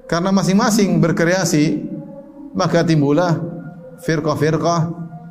[0.04, 1.86] Karena masing-masing berkreasi,
[2.52, 3.40] maka timbullah
[4.04, 4.80] firqah-firqah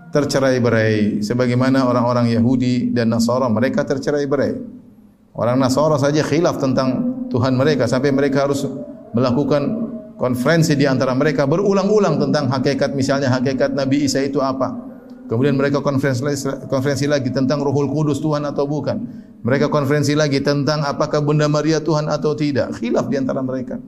[0.08, 1.20] tercerai-berai.
[1.20, 4.56] Sebagaimana orang-orang Yahudi dan Nasara, mereka tercerai-berai.
[5.36, 8.64] Orang Nasara saja khilaf tentang Tuhan mereka, sampai mereka harus
[9.12, 9.87] melakukan
[10.18, 14.74] konferensi di antara mereka berulang-ulang tentang hakikat misalnya hakikat Nabi Isa itu apa.
[15.30, 16.24] Kemudian mereka konferensi
[16.66, 18.98] konferensi lagi tentang Ruhul Kudus Tuhan atau bukan.
[19.46, 22.74] Mereka konferensi lagi tentang apakah Bunda Maria Tuhan atau tidak.
[22.82, 23.78] Khilaf di antara mereka.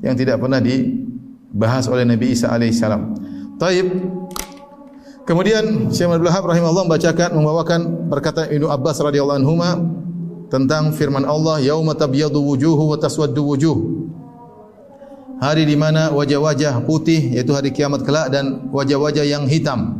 [0.00, 3.02] Yang tidak pernah dibahas oleh Nabi Isa alaihissalam.
[3.60, 3.86] Taib.
[5.28, 9.54] Kemudian Syekh Abdul Wahab rahimahullah membacakan membawakan perkataan Ibnu Abbas radhiyallahu anhu
[10.50, 13.76] tentang firman Allah yauma tabyadu wujuhu wa taswaddu wujuh
[15.40, 19.96] hari di mana wajah-wajah putih yaitu hari kiamat kelak dan wajah-wajah yang hitam.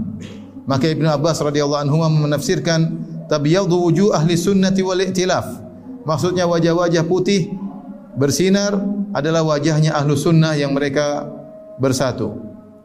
[0.68, 1.96] Maka Ibnu Abbas radhiyallahu anhu
[2.29, 2.81] menafsirkan
[3.26, 5.48] tabyadu wujuh ahli sunnati wal i'tilaf.
[6.05, 7.50] Maksudnya wajah-wajah putih
[8.14, 8.76] bersinar
[9.16, 11.26] adalah wajahnya ahlu sunnah yang mereka
[11.81, 12.37] bersatu.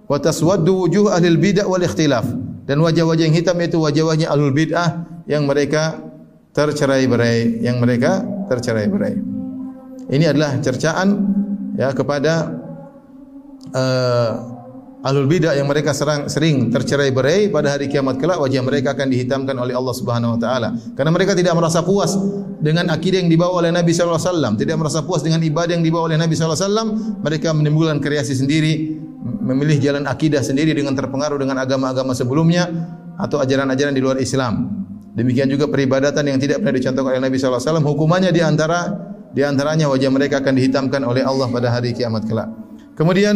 [0.07, 2.25] Wa taswaddu wujuh ahli bid'ah wal ikhtilaf.
[2.65, 6.01] Dan wajah-wajah yang hitam itu wajah-wajahnya ahlul bid'ah yang mereka
[6.55, 9.13] tercerai-berai, yang mereka tercerai-berai.
[10.09, 11.09] Ini adalah cercaan
[11.75, 12.51] ya kepada
[13.75, 14.31] uh,
[15.05, 19.53] ahlul bidah yang mereka serang, sering tercerai-berai pada hari kiamat kelak wajah mereka akan dihitamkan
[19.53, 20.73] oleh Allah Subhanahu wa taala.
[20.97, 22.17] Karena mereka tidak merasa puas
[22.57, 25.85] dengan akidah yang dibawa oleh Nabi sallallahu alaihi wasallam tidak merasa puas dengan ibadah yang
[25.85, 26.87] dibawa oleh Nabi sallallahu alaihi wasallam
[27.21, 32.65] mereka menimbulkan kreasi sendiri memilih jalan akidah sendiri dengan terpengaruh dengan agama-agama sebelumnya
[33.21, 34.85] atau ajaran-ajaran di luar Islam.
[35.15, 37.87] Demikian juga peribadatan yang tidak pernah dicontohkan oleh Nabi sallallahu alaihi wasallam.
[37.87, 38.79] Hukumannya di antara
[39.35, 42.47] di antaranya wajah mereka akan dihitamkan oleh Allah pada hari kiamat kelak.
[42.95, 43.35] Kemudian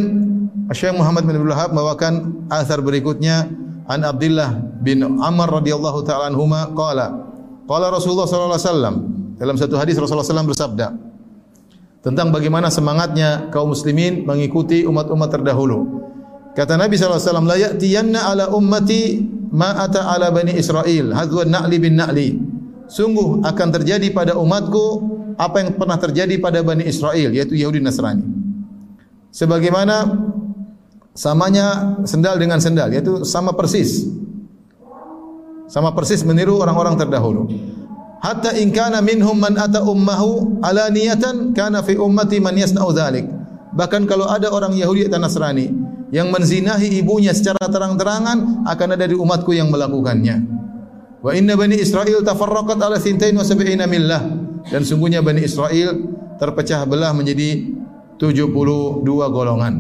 [0.72, 3.52] Syekh Muhammad bin Abdul Wahab membawakan asar berikutnya
[3.92, 7.28] an Abdullah bin Amr radhiyallahu taala anhuma qala
[7.68, 8.96] qala Rasulullah sallallahu alaihi wasallam
[9.36, 10.88] dalam satu hadis Rasulullah SAW bersabda
[12.00, 16.00] tentang bagaimana semangatnya kaum muslimin mengikuti umat-umat terdahulu.
[16.56, 19.20] Kata Nabi wasallam la ya'tiyanna ala ummati
[19.52, 22.30] ma ata ala bani Israel hadzwa na'li bin na'li.
[22.88, 28.24] Sungguh akan terjadi pada umatku apa yang pernah terjadi pada Bani Israel yaitu Yahudi Nasrani.
[29.30, 30.10] Sebagaimana
[31.14, 34.08] samanya sendal dengan sendal yaitu sama persis.
[35.70, 37.46] Sama persis meniru orang-orang terdahulu.
[38.20, 43.30] Hatta in kana minhum man ata ummahu ala niyatan kana fi ummati man yasna'u dzalik.
[43.70, 45.70] Bahkan kalau ada orang Yahudi atau Nasrani
[46.10, 50.42] yang menzinahi ibunya secara terang-terangan akan ada di umatku yang melakukannya.
[51.22, 54.49] Wa inna bani Israel tafarraqat ala thintain wa sab'ina millah.
[54.70, 55.98] Dan sungguhnya bani Israel
[56.38, 57.74] terpecah belah menjadi
[58.22, 59.74] 72 golongan.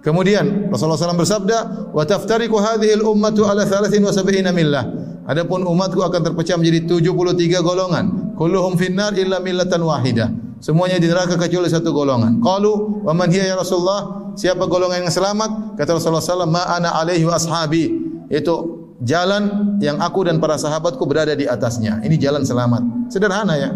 [0.00, 1.58] Kemudian Rasulullah SAW bersabda,
[1.92, 4.84] "Wa taftariqu hadhihi al-ummatu ala 73 millah."
[5.28, 8.34] Adapun umatku akan terpecah menjadi 73 golongan.
[8.34, 10.32] Kulluhum finnar illa millatan wahidah.
[10.58, 12.40] Semuanya di neraka kecuali satu golongan.
[12.40, 15.76] Qalu, "Wa man hiya ya Rasulullah?" Siapa golongan yang selamat?
[15.76, 17.92] Kata Rasulullah SAW, "Ma ana alaihi wa ashabi."
[18.32, 22.00] Itu jalan yang aku dan para sahabatku berada di atasnya.
[22.00, 23.12] Ini jalan selamat.
[23.12, 23.70] Sederhana ya.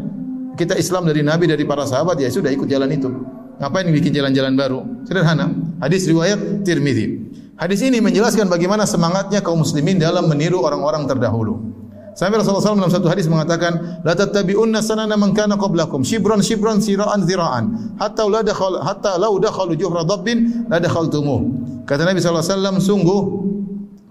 [0.54, 3.10] Kita Islam dari Nabi dari para sahabat ya sudah ikut jalan itu.
[3.58, 4.80] Ngapain bikin jalan-jalan baru?
[5.06, 5.50] Sederhana.
[5.82, 7.22] Hadis riwayat Tirmizi.
[7.54, 11.74] Hadis ini menjelaskan bagaimana semangatnya kaum muslimin dalam meniru orang-orang terdahulu.
[12.14, 16.78] Sampai Rasulullah SAW dalam satu hadis mengatakan, "La tattabi'unna sanana man kana qablakum, shibran shibran
[16.78, 21.42] siraan ziraan, hatta la dakhal hatta law dakhalu juhra dabbin la dakhaltumuh."
[21.86, 23.20] Kata Nabi SAW, sungguh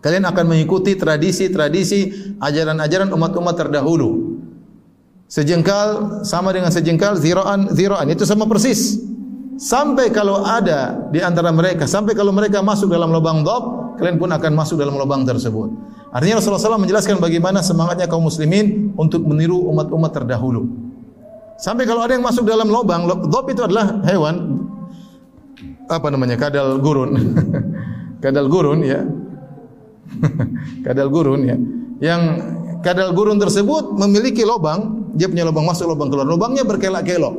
[0.04, 4.33] Kalian akan mengikuti tradisi-tradisi ajaran-ajaran umat-umat terdahulu.
[5.34, 8.06] Sejengkal sama dengan sejengkal, ziraan, ziraan.
[8.06, 9.02] Itu sama persis.
[9.58, 14.30] Sampai kalau ada di antara mereka, sampai kalau mereka masuk dalam lubang dob, kalian pun
[14.30, 15.74] akan masuk dalam lubang tersebut.
[16.14, 20.70] Artinya Rasulullah SAW menjelaskan bagaimana semangatnya kaum muslimin untuk meniru umat-umat terdahulu.
[21.58, 24.62] Sampai kalau ada yang masuk dalam lubang, dob itu adalah hewan,
[25.90, 27.18] apa namanya, kadal gurun.
[28.24, 29.02] kadal gurun, ya
[30.86, 31.58] kadal gurun ya.
[31.98, 32.22] Yang
[32.86, 36.26] kadal gurun tersebut memiliki lubang, dia punya lubang masuk, lubang keluar.
[36.26, 37.36] Lubangnya berkelok-kelok.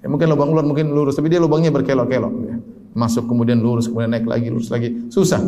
[0.00, 2.32] Ya, mungkin lubang keluar mungkin lurus, tapi dia lubangnya berkelok-kelok.
[2.48, 2.56] Ya.
[2.96, 5.08] Masuk kemudian lurus, kemudian naik lagi, lurus lagi.
[5.12, 5.38] Susah.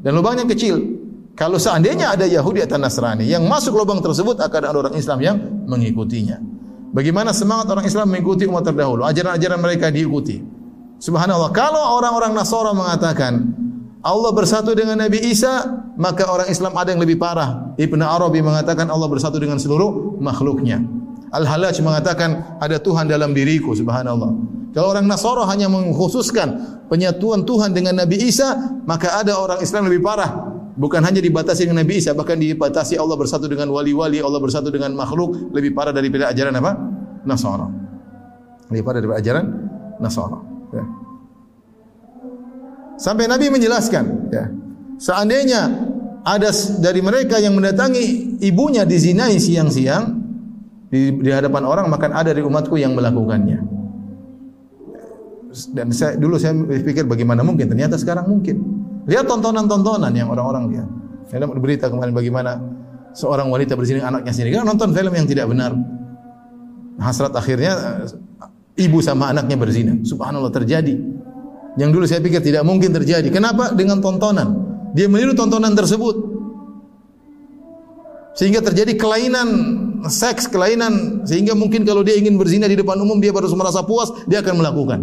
[0.00, 0.78] Dan lubangnya kecil.
[1.34, 5.36] Kalau seandainya ada Yahudi atau Nasrani yang masuk lubang tersebut akan ada orang Islam yang
[5.66, 6.38] mengikutinya.
[6.94, 9.02] Bagaimana semangat orang Islam mengikuti umat terdahulu?
[9.02, 10.38] Ajaran-ajaran mereka diikuti.
[11.02, 11.50] Subhanallah.
[11.50, 13.50] Kalau orang-orang Nasara mengatakan
[14.04, 15.64] Allah bersatu dengan Nabi Isa,
[15.96, 17.72] maka orang Islam ada yang lebih parah.
[17.80, 20.84] Ibn Arabi mengatakan Allah bersatu dengan seluruh makhluknya.
[21.32, 24.28] Al-Halaj mengatakan ada Tuhan dalam diriku, subhanallah.
[24.76, 30.04] Kalau orang Nasara hanya mengkhususkan penyatuan Tuhan dengan Nabi Isa, maka ada orang Islam lebih
[30.04, 30.52] parah.
[30.76, 34.92] Bukan hanya dibatasi dengan Nabi Isa, bahkan dibatasi Allah bersatu dengan wali-wali, Allah bersatu dengan
[34.92, 36.76] makhluk, lebih parah daripada ajaran apa?
[37.24, 37.72] Nasara.
[38.68, 39.44] Lebih parah daripada ajaran
[39.96, 40.38] Nasara.
[40.76, 41.03] Ya.
[42.94, 44.44] Sampai Nabi menjelaskan, ya.
[44.98, 45.66] Seandainya
[46.24, 50.24] ada dari mereka yang mendatangi ibunya dizinai siang-siang
[50.88, 53.76] di, di hadapan orang, maka ada dari umatku yang melakukannya.
[55.70, 58.58] dan saya dulu saya pikir bagaimana mungkin ternyata sekarang mungkin.
[59.06, 60.88] Lihat tontonan-tontonan yang orang-orang lihat.
[61.30, 62.58] Film berita kemarin bagaimana
[63.14, 64.58] seorang wanita berzina anaknya sendiri.
[64.58, 65.76] Kan nonton film yang tidak benar.
[66.98, 69.94] Hasrat akhirnya eh, ibu sama anaknya berzina.
[70.02, 70.98] Subhanallah terjadi.
[71.74, 73.26] Yang dulu saya pikir tidak mungkin terjadi.
[73.34, 73.74] Kenapa?
[73.74, 74.48] Dengan tontonan.
[74.94, 76.34] Dia meniru tontonan tersebut.
[78.34, 79.48] Sehingga terjadi kelainan
[80.10, 84.10] seks, kelainan sehingga mungkin kalau dia ingin berzina di depan umum dia baru merasa puas,
[84.26, 85.00] dia akan melakukan.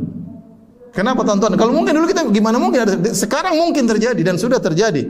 [0.92, 1.56] Kenapa tontonan?
[1.56, 2.84] Kalau mungkin dulu kita gimana mungkin
[3.16, 5.08] sekarang mungkin terjadi dan sudah terjadi.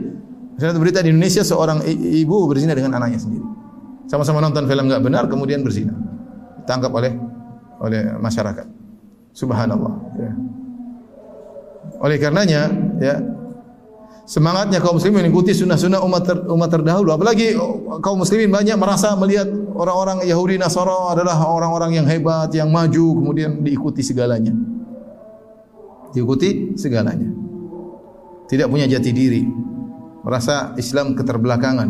[0.54, 3.42] Saya berita di Indonesia seorang ibu berzina dengan anaknya sendiri.
[4.06, 5.94] Sama-sama nonton film enggak benar kemudian berzina.
[6.62, 7.12] Ditangkap oleh
[7.82, 8.66] oleh masyarakat.
[9.34, 9.94] Subhanallah.
[10.14, 10.30] Ya.
[12.02, 12.66] Oleh karenanya,
[12.98, 13.14] ya,
[14.26, 17.14] semangatnya kaum muslimin mengikuti sunnah-sunnah umat ter, umat terdahulu.
[17.14, 17.54] Apalagi
[18.02, 19.46] kaum muslimin banyak merasa melihat
[19.78, 24.50] orang-orang Yahudi Nasara adalah orang-orang yang hebat, yang maju, kemudian diikuti segalanya.
[26.10, 27.30] Diikuti segalanya.
[28.50, 29.46] Tidak punya jati diri.
[30.26, 31.88] Merasa Islam keterbelakangan.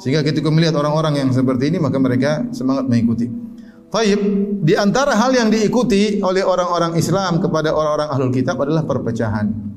[0.00, 3.49] Sehingga ketika melihat orang-orang yang seperti ini maka mereka semangat mengikuti.
[3.90, 4.20] Taib
[4.62, 9.70] di antara hal yang diikuti oleh orang-orang Islam kepada orang-orang ahlul kitab adalah perpecahan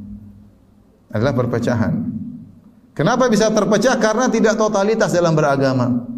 [1.13, 1.93] adalah perpecahan.
[2.97, 3.95] Kenapa bisa terpecah?
[4.01, 6.09] Karena tidak totalitas dalam beragama.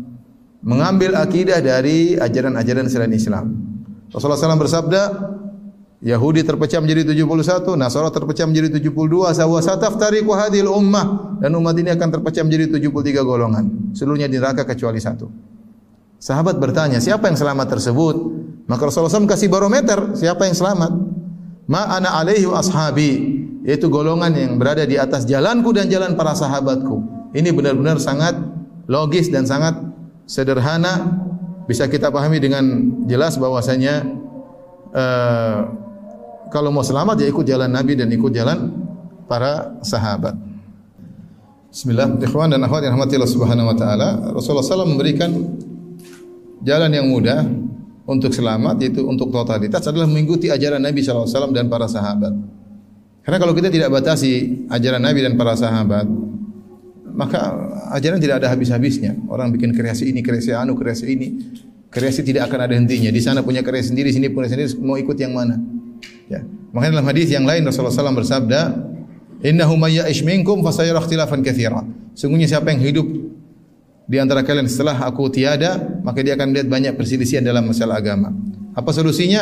[0.66, 3.54] Mengambil akidah dari ajaran-ajaran selain Islam.
[4.10, 5.02] Rasulullah SAW bersabda,
[6.02, 11.94] Yahudi terpecah menjadi 71, Nasara terpecah menjadi 72, sawa sataftariqu hadhil ummah dan umat ini
[11.94, 13.66] akan terpecah menjadi 73 golongan.
[13.94, 15.45] Seluruhnya di neraka kecuali satu.
[16.20, 18.16] Sahabat bertanya, siapa yang selamat tersebut?
[18.66, 20.92] Maka Rasulullah SAW kasih barometer, siapa yang selamat?
[21.66, 27.02] Ma ana alaihi ashabi yaitu golongan yang berada di atas jalanku dan jalan para sahabatku.
[27.34, 28.38] Ini benar-benar sangat
[28.86, 29.74] logis dan sangat
[30.30, 31.18] sederhana
[31.66, 32.62] bisa kita pahami dengan
[33.10, 34.06] jelas bahwasanya
[34.94, 35.60] uh,
[36.54, 38.70] kalau mau selamat ya ikut jalan Nabi dan ikut jalan
[39.26, 40.38] para sahabat.
[41.74, 44.08] Bismillah, ikhwan dan akhwat yang rahmati Allah Subhanahu wa taala.
[44.32, 45.34] Rasulullah SAW memberikan
[46.64, 47.44] jalan yang mudah
[48.06, 52.34] untuk selamat yaitu untuk totalitas adalah mengikuti ajaran Nabi sallallahu alaihi wasallam dan para sahabat.
[53.26, 56.06] Karena kalau kita tidak batasi ajaran Nabi dan para sahabat,
[57.10, 57.42] maka
[57.98, 59.18] ajaran tidak ada habis-habisnya.
[59.26, 61.28] Orang bikin kreasi ini, kreasi anu, kreasi ini.
[61.90, 63.10] Kreasi tidak akan ada hentinya.
[63.10, 65.58] Di sana punya kreasi sendiri, sini punya sendiri, mau ikut yang mana?
[66.30, 66.46] Ya.
[66.76, 68.62] Makanya dalam hadis yang lain Rasulullah SAW bersabda,
[69.42, 71.88] Innahu mayya ishminkum fasayara ikhtilafan kathira.
[72.14, 73.08] Sungguhnya siapa yang hidup
[74.06, 78.30] di antara kalian setelah aku tiada, maka dia akan melihat banyak perselisihan dalam masalah agama.
[78.78, 79.42] Apa solusinya?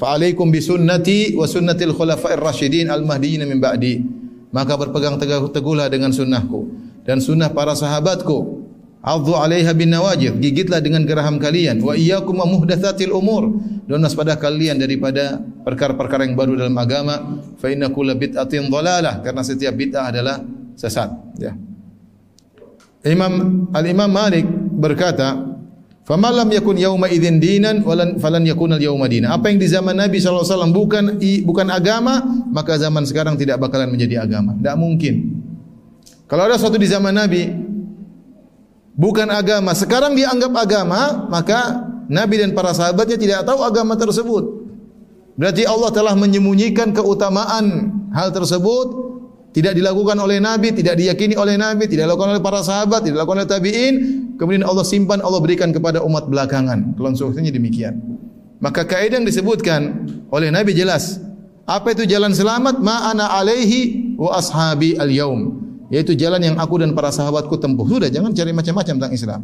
[0.00, 4.00] Fa'alaikum bisunnati wa sunnatil khulafa'ir rasyidin al-mahdiyyin min ba'di.
[4.48, 5.20] Maka berpegang
[5.52, 6.72] teguhlah dengan sunnahku
[7.04, 8.64] dan sunnah para sahabatku.
[8.98, 10.40] Adhu 'alaiha bin nawajid.
[10.40, 11.84] Gigitlah dengan geraham kalian.
[11.84, 13.60] Wa iyyakum muhdatsatil umur.
[13.88, 17.40] Dan waspada kalian daripada perkara-perkara yang baru dalam agama.
[17.56, 19.22] Fa inna kulla bid'atin dhalalah.
[19.22, 20.42] Karena setiap bid'ah adalah
[20.74, 21.08] sesat.
[21.40, 21.54] Ya.
[23.06, 24.44] Imam Al-Imam Malik
[24.76, 25.47] berkata,
[26.08, 29.28] Faman lam yakun yauma idzin dinan walan falan yakun al yauma dinan.
[29.28, 34.24] Apa yang di zaman Nabi wasallam bukan bukan agama, maka zaman sekarang tidak bakalan menjadi
[34.24, 34.56] agama.
[34.56, 35.36] Tidak mungkin.
[36.24, 37.52] Kalau ada sesuatu di zaman Nabi
[38.96, 44.64] bukan agama, sekarang dianggap agama, maka Nabi dan para sahabatnya tidak tahu agama tersebut.
[45.36, 49.07] Berarti Allah telah menyembunyikan keutamaan hal tersebut
[49.58, 53.42] tidak dilakukan oleh Nabi, tidak diyakini oleh Nabi, tidak dilakukan oleh para sahabat, tidak dilakukan
[53.42, 53.94] oleh tabi'in,
[54.38, 56.94] kemudian Allah simpan, Allah berikan kepada umat belakangan.
[56.94, 57.98] Kelonsuhnya demikian.
[58.62, 61.18] Maka kaidah yang disebutkan oleh Nabi jelas.
[61.66, 62.78] Apa itu jalan selamat?
[62.78, 65.58] Ma'ana alaihi wa ashabi al-yaum.
[65.90, 67.82] Yaitu jalan yang aku dan para sahabatku tempuh.
[67.90, 69.40] Sudah, jangan cari macam-macam tentang Islam.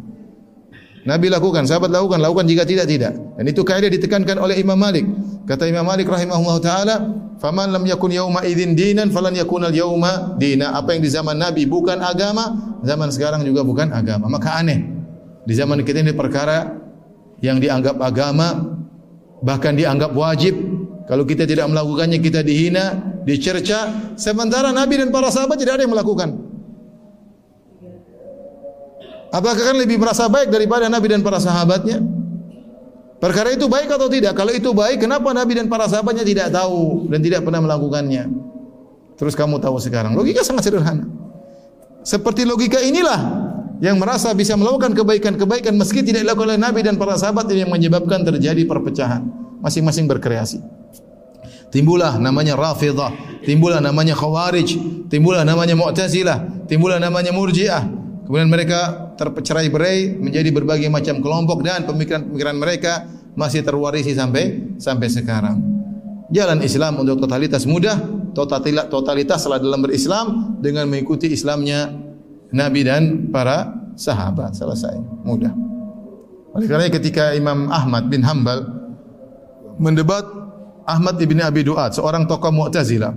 [1.05, 3.13] Nabi lakukan, sahabat lakukan, lakukan jika tidak tidak.
[3.13, 5.05] Dan itu kaidah ditekankan oleh Imam Malik.
[5.45, 6.95] Kata Imam Malik rahimahullah taala,
[7.37, 11.37] "Faman lam yakun yauma idzin dinan falan yakun al yauma dina." Apa yang di zaman
[11.37, 14.25] Nabi bukan agama, zaman sekarang juga bukan agama.
[14.25, 14.81] Maka aneh.
[15.45, 16.73] Di zaman kita ini perkara
[17.45, 18.73] yang dianggap agama
[19.45, 20.57] bahkan dianggap wajib.
[21.05, 24.13] Kalau kita tidak melakukannya kita dihina, dicerca.
[24.17, 26.33] Sementara Nabi dan para sahabat tidak ada yang melakukan.
[29.29, 32.14] Apakah kan lebih merasa baik daripada Nabi dan para sahabatnya?
[33.15, 34.35] Perkara itu baik atau tidak?
[34.35, 38.27] Kalau itu baik, kenapa Nabi dan para sahabatnya tidak tahu dan tidak pernah melakukannya?
[39.15, 40.11] Terus kamu tahu sekarang.
[40.13, 41.07] Logika sangat sederhana.
[42.03, 43.17] Seperti logika inilah
[43.79, 48.21] yang merasa bisa melakukan kebaikan-kebaikan meski tidak dilakukan oleh Nabi dan para sahabat yang menyebabkan
[48.27, 49.23] terjadi perpecahan.
[49.63, 50.59] Masing-masing berkreasi.
[51.73, 53.11] Timbullah namanya Rafidah,
[53.43, 54.69] timbullah namanya Khawarij,
[55.11, 57.83] timbullah namanya Mu'tazilah, timbullah namanya Murji'ah.
[58.27, 62.93] Kemudian mereka tercerai berai menjadi berbagai macam kelompok dan pemikiran-pemikiran mereka
[63.35, 65.57] masih terwarisi sampai sampai sekarang.
[66.31, 67.95] Jalan Islam untuk totalitas mudah,
[68.35, 71.93] totalitas totalitaslah dalam berislam dengan mengikuti Islamnya
[72.51, 74.57] Nabi dan para sahabat.
[74.57, 75.53] Selesai, mudah.
[76.55, 78.63] Oleh kerana ketika Imam Ahmad bin Hambal
[79.75, 80.23] mendebat
[80.87, 83.11] Ahmad bin Abi Duat, seorang tokoh Mu'tazilah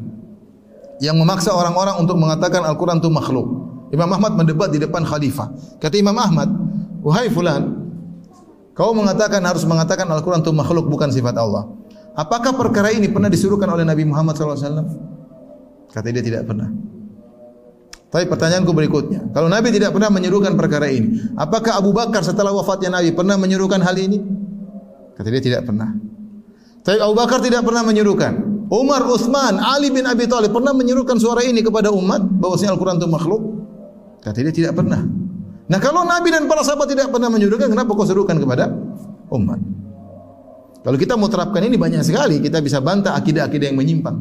[0.98, 3.46] yang memaksa orang-orang untuk mengatakan Al-Quran itu makhluk.
[3.88, 5.78] Imam Ahmad mendebat di depan khalifah.
[5.80, 6.48] Kata Imam Ahmad,
[7.00, 7.88] "Wahai fulan,
[8.76, 11.66] kau mengatakan harus mengatakan Al-Quran itu makhluk bukan sifat Allah.
[12.18, 14.58] Apakah perkara ini pernah disuruhkan oleh Nabi Muhammad SAW?
[15.88, 16.66] Kata dia tidak pernah.
[18.08, 22.88] Tapi pertanyaanku berikutnya, kalau Nabi tidak pernah menyuruhkan perkara ini, apakah Abu Bakar setelah wafatnya
[22.88, 24.18] Nabi pernah menyuruhkan hal ini?
[25.12, 25.92] Kata dia tidak pernah.
[26.80, 28.32] Tapi Abu Bakar tidak pernah menyuruhkan.
[28.68, 33.08] Umar, Uthman, Ali bin Abi Thalib pernah menyuruhkan suara ini kepada umat bahwasanya Al-Quran itu
[33.08, 33.42] makhluk?
[34.18, 35.00] Kata dia tidak pernah.
[35.68, 38.72] Nah kalau Nabi dan para sahabat tidak pernah menyuruhkan, kenapa kau serukan kepada
[39.30, 39.60] umat?
[40.80, 44.16] Kalau kita mau terapkan ini banyak sekali, kita bisa bantah akidah-akidah yang menyimpang.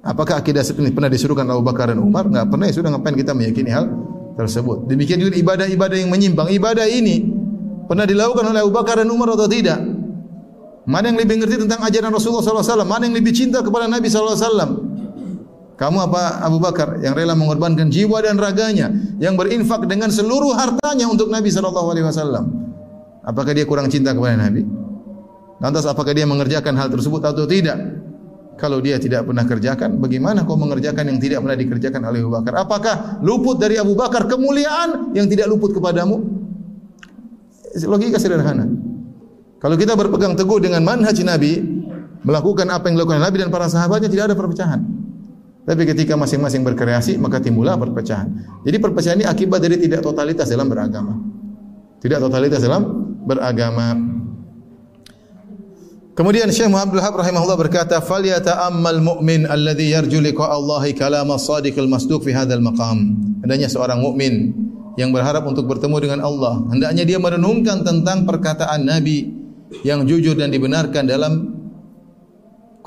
[0.00, 2.24] Apakah akidah ini pernah disuruhkan Abu Bakar dan Umar?
[2.24, 3.90] Enggak pernah, ya sudah ngapain kita meyakini hal
[4.38, 4.88] tersebut.
[4.88, 6.48] Demikian juga ibadah-ibadah yang menyimpang.
[6.48, 7.28] Ibadah ini
[7.84, 9.76] pernah dilakukan oleh Abu Bakar dan Umar atau tidak?
[10.88, 12.88] Mana yang lebih mengerti tentang ajaran Rasulullah SAW?
[12.88, 14.87] Mana yang lebih cinta kepada Nabi SAW?
[15.78, 18.90] Kamu apa Abu Bakar yang rela mengorbankan jiwa dan raganya,
[19.22, 22.10] yang berinfak dengan seluruh hartanya untuk Nabi SAW?
[23.22, 24.66] Apakah dia kurang cinta kepada Nabi?
[25.62, 27.78] Lantas apakah dia mengerjakan hal tersebut atau tidak?
[28.58, 32.52] Kalau dia tidak pernah kerjakan, bagaimana kau mengerjakan yang tidak pernah dikerjakan oleh Abu Bakar?
[32.58, 36.26] Apakah luput dari Abu Bakar kemuliaan yang tidak luput kepadamu?
[37.86, 38.66] Logika sederhana.
[39.62, 41.62] Kalau kita berpegang teguh dengan manhaj Nabi,
[42.26, 44.97] melakukan apa yang dilakukan Nabi dan para sahabatnya tidak ada perpecahan.
[45.68, 48.24] Tapi ketika masing-masing berkreasi, maka timbullah perpecahan.
[48.64, 51.12] Jadi perpecahan ini akibat dari tidak totalitas dalam beragama.
[52.00, 52.88] Tidak totalitas dalam
[53.28, 53.92] beragama.
[56.16, 61.76] Kemudian Syekh Muhammad Abdul rahimahullah berkata, "Fal yata'ammal mu'min alladhi yarju liqa Allah kalam as-sadiq
[61.76, 64.56] al-masduq fi hadzal maqam." Hendaknya seorang mukmin
[64.96, 69.30] yang berharap untuk bertemu dengan Allah, hendaknya dia merenungkan tentang perkataan Nabi
[69.84, 71.57] yang jujur dan dibenarkan dalam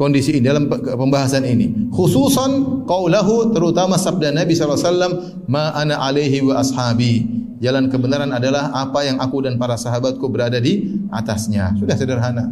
[0.01, 1.93] kondisi ini dalam pembahasan ini.
[1.93, 7.29] Khususan qaulahu terutama sabda Nabi wasallam, "Ma ana alaihi wa ashabi."
[7.61, 11.77] Jalan kebenaran adalah apa yang aku dan para sahabatku berada di atasnya.
[11.77, 12.49] Sudah sederhana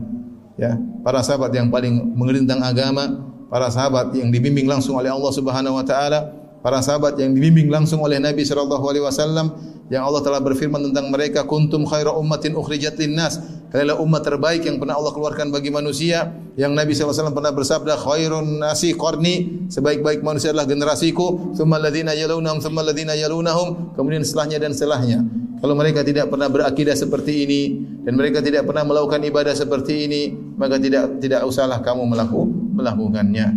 [0.59, 5.31] ya para sahabat yang paling mengerti tentang agama para sahabat yang dibimbing langsung oleh Allah
[5.31, 9.55] Subhanahu wa taala para sahabat yang dibimbing langsung oleh Nabi sallallahu alaihi wasallam
[9.89, 13.41] yang Allah telah berfirman tentang mereka kuntum khaira ummatin ukhrijat linnas.
[13.73, 16.29] Kalianlah umat terbaik yang pernah Allah keluarkan bagi manusia.
[16.53, 19.65] Yang Nabi wasallam pernah bersabda khairun nasi qarni.
[19.65, 21.57] Sebaik-baik manusia adalah generasiku.
[21.57, 25.25] Thumma alladziina yalunhum thumma alladziina yalunhum kemudian setelahnya dan setelahnya.
[25.57, 27.61] Kalau mereka tidak pernah berakidah seperti ini
[28.05, 30.21] dan mereka tidak pernah melakukan ibadah seperti ini
[30.55, 33.47] maka tidak tidak usahlah kamu melakukan melakukannya.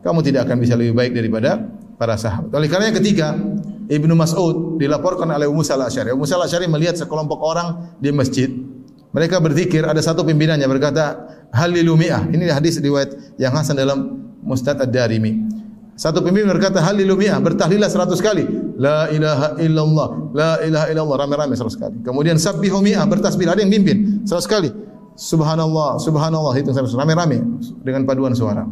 [0.00, 1.60] Kamu tidak akan bisa lebih baik daripada
[2.00, 2.56] para sahabat.
[2.56, 3.36] Oleh kerana ketika
[3.88, 8.52] Ibnu Mas'ud dilaporkan oleh Ummu Salah Asy'ari, Ummu Salah Asy'ari melihat sekelompok orang di masjid.
[9.08, 11.16] Mereka berzikir, ada satu pimpinannya berkata,
[11.48, 12.28] Halilu mi'ah.
[12.28, 15.48] Ini hadis riwayat yang hasan dalam Mustad Ad-Darimi.
[15.96, 17.40] Satu pimpinan berkata, Halilu mi'ah.
[17.40, 18.44] Bertahlilah seratus kali.
[18.76, 20.08] La ilaha illallah.
[20.36, 21.16] La ilaha illallah.
[21.24, 22.04] Rame-rame seratus kali.
[22.04, 23.08] Kemudian sabbihu mi'ah.
[23.08, 23.48] Bertasbih.
[23.48, 24.22] Ada yang mimpin.
[24.28, 24.70] Seratus kali.
[25.16, 25.98] Subhanallah.
[25.98, 26.54] Subhanallah.
[26.60, 26.94] Itu seratus.
[26.94, 27.42] Rame-rame.
[27.82, 28.62] Dengan paduan suara.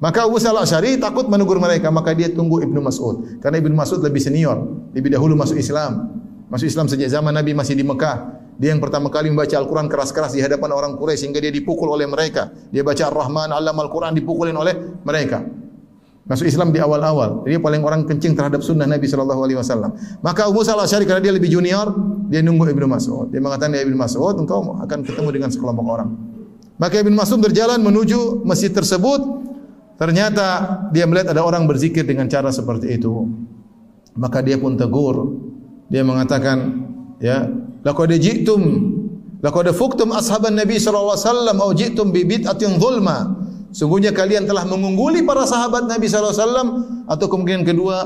[0.00, 3.36] Maka Abu Salah Syari takut menegur mereka, maka dia tunggu Ibnu Mas'ud.
[3.44, 4.56] Karena Ibnu Mas'ud lebih senior,
[4.96, 6.16] lebih dahulu masuk Islam.
[6.48, 8.40] Masuk Islam sejak zaman Nabi masih di Mekah.
[8.56, 12.08] Dia yang pertama kali membaca Al-Quran keras-keras di hadapan orang Quraisy sehingga dia dipukul oleh
[12.08, 12.48] mereka.
[12.72, 15.44] Dia baca Ar-Rahman, Alam Al-Quran dipukulin oleh mereka.
[16.28, 17.44] Masuk Islam di awal-awal.
[17.44, 19.96] Dia paling orang kencing terhadap sunnah Nabi wasallam.
[20.24, 21.92] Maka Abu Salah Syari karena dia lebih junior,
[22.28, 23.32] dia nunggu Ibnu Mas'ud.
[23.32, 26.08] Dia mengatakan ya Ibnu Mas'ud, engkau akan ketemu dengan sekelompok orang.
[26.76, 29.39] Maka Ibnu Mas'ud berjalan menuju masjid tersebut
[30.00, 30.46] Ternyata
[30.96, 33.28] dia melihat ada orang berzikir dengan cara seperti itu.
[34.16, 35.36] Maka dia pun tegur.
[35.92, 36.88] Dia mengatakan,
[37.20, 37.44] ya,
[37.84, 38.62] laqad ji'tum
[39.44, 43.36] laqad fuktum ashaban nabi sallallahu alaihi wasallam au ji'tum bi bid'atin zulma.
[43.70, 46.68] Sungguhnya kalian telah mengungguli para sahabat Nabi sallallahu alaihi wasallam
[47.06, 47.96] atau kemungkinan kedua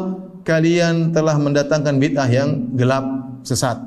[0.45, 3.01] kalian telah mendatangkan bid'ah yang gelap
[3.49, 3.81] sesat.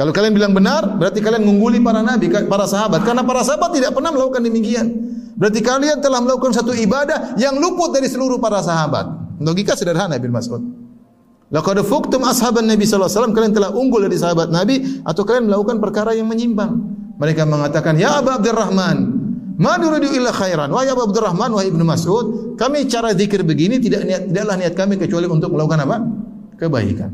[0.00, 3.92] Kalau kalian bilang benar, berarti kalian mengungguli para nabi, para sahabat karena para sahabat tidak
[3.92, 4.86] pernah melakukan demikian.
[5.40, 9.08] Berarti kalian telah melakukan satu ibadah yang luput dari seluruh para sahabat.
[9.40, 10.60] Logika sederhana Ibn Mas'ud.
[11.48, 15.48] Laqad fuktum ashaban Nabi sallallahu alaihi wasallam kalian telah unggul dari sahabat Nabi atau kalian
[15.48, 16.76] melakukan perkara yang menyimpang.
[17.16, 18.96] Mereka mengatakan, "Ya Abu Abdurrahman,
[19.56, 24.04] ma nuridu illa khairan." Wahai Abu Abdurrahman, wahai Ibnu Mas'ud, kami cara zikir begini tidak
[24.04, 25.96] niat tidaklah niat kami kecuali untuk melakukan apa?
[26.60, 27.10] Kebaikan.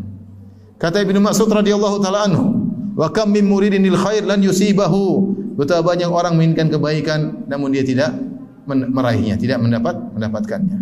[0.83, 2.59] Kata Ibnu Mas'ud radhiyallahu taala anhu,
[2.99, 7.80] "Wa kam min muridin lil khair lan yusibahu Betapa banyak orang menginginkan kebaikan namun dia
[7.80, 8.12] tidak
[8.68, 10.78] meraihnya, tidak mendapat mendapatkannya.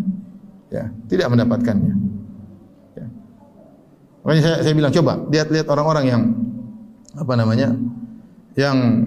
[0.74, 1.94] Ya, tidak mendapatkannya.
[2.98, 3.06] Ya.
[4.26, 6.22] Makanya saya, saya bilang coba lihat-lihat orang-orang yang
[7.14, 7.70] apa namanya?
[8.54, 9.02] yang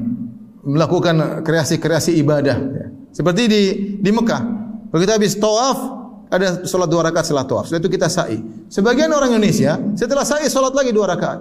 [0.67, 2.87] melakukan kreasi-kreasi ibadah ya.
[3.15, 3.61] Seperti di
[4.03, 4.43] di Mekah.
[4.91, 5.79] Kalau kita habis tawaf
[6.27, 7.65] ada solat dua rakaat setelah tawaf.
[7.71, 8.39] Setelah itu kita sa'i.
[8.67, 11.39] Sebagian orang Indonesia setelah sa'i solat lagi dua rakaat.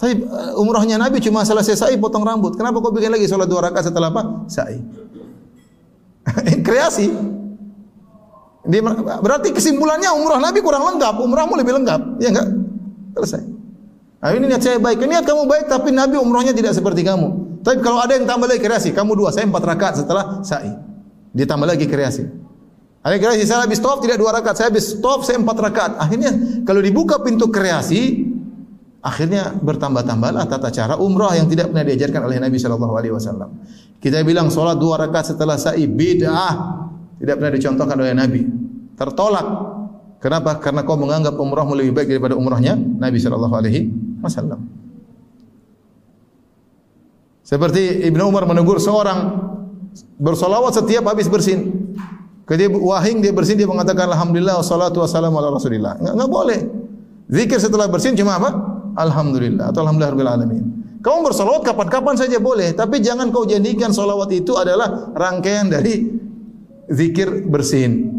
[0.00, 2.56] Tapi uh, umrahnya Nabi cuma selesai sa'i potong rambut.
[2.56, 4.48] Kenapa kau bikin lagi solat dua rakaat setelah apa?
[4.48, 4.80] Sa'i.
[6.66, 7.12] Kreasi.
[8.64, 8.80] Dia,
[9.20, 11.20] berarti kesimpulannya umrah Nabi kurang lengkap.
[11.20, 12.16] Umrahmu lebih lengkap.
[12.16, 12.48] Ya enggak?
[13.20, 13.42] Selesai.
[14.20, 15.04] Nah, ini niat saya baik.
[15.04, 17.60] Niat kamu baik tapi Nabi umrahnya tidak seperti kamu.
[17.60, 20.72] Tapi kalau ada yang tambah lagi kreasi, kamu dua, saya empat rakaat setelah sa'i.
[21.36, 22.24] Dia tambah lagi kreasi.
[23.00, 25.92] Ada kreasi, saya habis stop tidak dua rakaat, saya habis stop saya empat rakaat.
[26.00, 26.32] Akhirnya
[26.68, 28.29] kalau dibuka pintu kreasi,
[29.00, 33.50] akhirnya bertambah-tambahlah tata cara umrah yang tidak pernah diajarkan oleh Nabi Shallallahu Alaihi Wasallam.
[34.00, 36.54] Kita bilang solat dua rakaat setelah sa'i bid'ah
[37.20, 38.42] tidak pernah dicontohkan oleh Nabi.
[38.96, 39.46] Tertolak.
[40.20, 40.60] Kenapa?
[40.60, 43.88] Karena kau menganggap umrahmu lebih baik daripada umrahnya Nabi Shallallahu Alaihi
[44.20, 44.60] Wasallam.
[47.40, 49.36] Seperti Ibnu Umar menegur seorang
[50.20, 51.72] bersolawat setiap habis bersin.
[52.46, 55.98] Ketika wahing dia bersin dia mengatakan alhamdulillah wassalatu wassalamu ala rasulillah.
[55.98, 56.60] Enggak boleh.
[57.30, 58.50] Zikir setelah bersin cuma apa?
[58.96, 60.64] Alhamdulillah atau alhamdulillah alamin.
[61.00, 66.12] Kamu bersolawat kapan-kapan saja boleh, tapi jangan kau jadikan solawat itu adalah rangkaian dari
[66.92, 68.12] zikir bersin.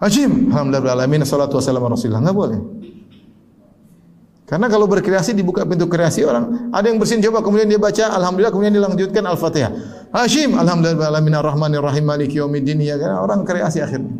[0.00, 2.22] Hajim, alhamdulillah alamin, salatu wassalamu ala rasulillah.
[2.24, 2.60] Enggak boleh.
[4.48, 8.48] Karena kalau berkreasi dibuka pintu kreasi orang, ada yang bersin coba kemudian dia baca alhamdulillah
[8.48, 9.72] kemudian dia lanjutkan al-Fatihah.
[10.08, 14.16] Hashim alhamdulillah alamin arrahmanir rahim maliki yaumiddin ya kan orang kreasi akhirnya.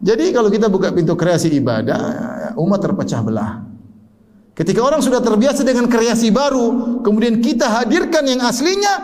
[0.00, 3.75] Jadi kalau kita buka pintu kreasi ibadah, umat terpecah belah.
[4.56, 8.94] Ketika orang sudah terbiasa dengan kreasi baru, kemudian kita hadirkan yang aslinya,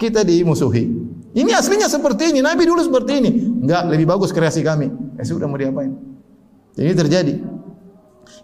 [0.00, 0.88] kita dimusuhi.
[1.36, 3.30] Ini aslinya seperti ini, Nabi dulu seperti ini.
[3.60, 4.88] Enggak, lebih bagus kreasi kami.
[5.20, 5.92] Eh sudah mau diapain?
[6.80, 7.44] Ini terjadi.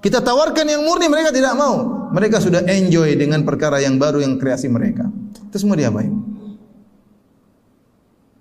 [0.04, 2.08] Kita tawarkan yang murni mereka tidak mau.
[2.12, 5.08] Mereka sudah enjoy dengan perkara yang baru yang kreasi mereka.
[5.48, 6.12] Itu semua diapain?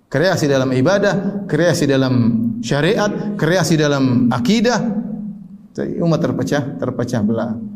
[0.08, 2.12] Kreasi dalam ibadah, kreasi dalam
[2.60, 4.80] syariat, kreasi dalam akidah.
[6.04, 7.67] Umat terpecah, terpecah belah.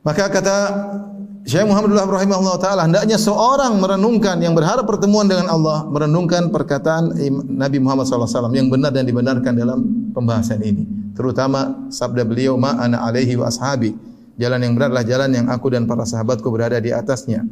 [0.00, 0.56] Maka kata
[1.44, 7.16] Syekh Muhammadullah rahimahullah taala hendaknya seorang merenungkan yang berharap pertemuan dengan Allah merenungkan perkataan
[7.48, 10.84] Nabi Muhammad SAW yang benar dan dibenarkan dalam pembahasan ini.
[11.16, 13.96] Terutama sabda beliau ma ana alaihi wa ashabi.
[14.40, 17.44] Jalan yang benar adalah jalan yang aku dan para sahabatku berada di atasnya.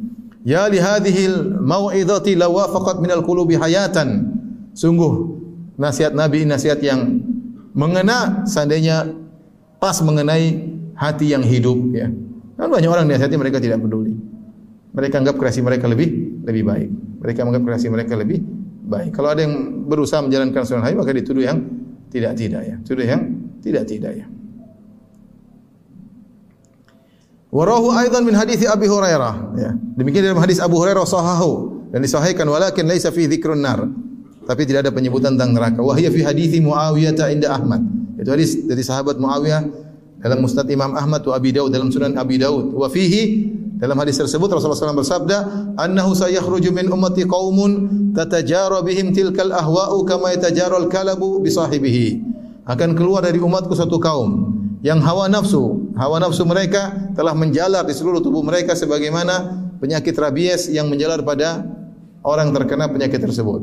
[0.44, 4.24] Ya li hadhil mau'izati lawafaqat minal qulubi hayatan.
[4.72, 5.36] Sungguh
[5.76, 7.24] nasihat Nabi nasihat yang
[7.76, 9.04] mengena seandainya
[9.80, 12.08] pas mengenai hati yang hidup ya
[12.58, 14.18] kan banyak orang nasihati mereka tidak peduli.
[14.90, 16.90] Mereka anggap kreasi mereka lebih lebih baik.
[17.22, 18.42] Mereka anggap kreasi mereka lebih
[18.88, 19.14] baik.
[19.14, 21.62] Kalau ada yang berusaha menjalankan sunnah maka dituduh yang
[22.10, 22.76] tidak tidak ya.
[22.82, 23.22] Tuduh yang
[23.62, 24.26] tidak tidak ya.
[27.48, 29.70] Warahu aidan min hadis Abi Hurairah ya.
[29.96, 33.88] Demikian dalam hadis Abu Hurairah sahahu dan disahihkan walakin laisa fi dzikrun nar.
[34.48, 35.80] Tapi tidak ada penyebutan tentang neraka.
[35.80, 37.84] Wahya fi hadis Muawiyah inda Ahmad.
[38.20, 39.87] Itu hadis dari sahabat Muawiyah
[40.18, 42.74] dalam Musnad Imam Ahmad wa Abi Daud dalam Sunan Abi Daud.
[42.74, 45.36] Wa fihi dalam hadis tersebut Rasulullah SAW bersabda
[45.78, 52.06] annahu sayakhruju min ummati qaumun tatajara bihim tilkal ahwa'u kama yatajaral kalabu bi sahibihi.
[52.66, 57.94] Akan keluar dari umatku satu kaum yang hawa nafsu hawa nafsu mereka telah menjalar di
[57.94, 61.62] seluruh tubuh mereka sebagaimana penyakit rabies yang menjalar pada
[62.26, 63.62] orang terkena penyakit tersebut.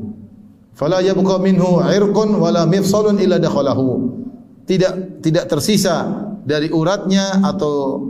[0.76, 4.16] Fala yabqa minhu irqun wala mifsalun illa dakhalahu.
[4.66, 8.06] Tidak tidak tersisa dari uratnya atau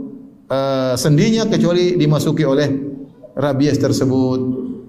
[0.46, 2.68] uh, sendinya kecuali dimasuki oleh
[3.32, 4.40] rabies tersebut.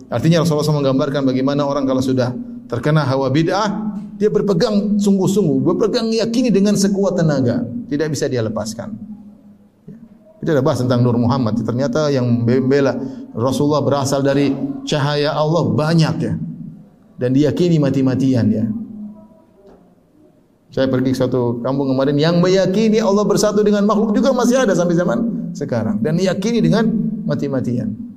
[0.08, 2.32] Artinya Rasulullah SAW menggambarkan bagaimana orang kalau sudah
[2.68, 8.96] terkena hawa bid'ah, dia berpegang sungguh-sungguh, berpegang yakini dengan sekuat tenaga, tidak bisa dia lepaskan.
[10.38, 11.60] Kita sudah bahas tentang Nur Muhammad.
[11.60, 12.94] Ternyata yang membela
[13.34, 14.54] Rasulullah berasal dari
[14.86, 16.34] cahaya Allah banyak ya.
[17.18, 18.66] Dan diyakini mati-matian ya.
[20.68, 24.76] Saya pergi ke suatu kampung kemarin yang meyakini Allah bersatu dengan makhluk juga masih ada
[24.76, 26.92] sampai zaman sekarang dan meyakini dengan
[27.24, 28.08] mati-matian.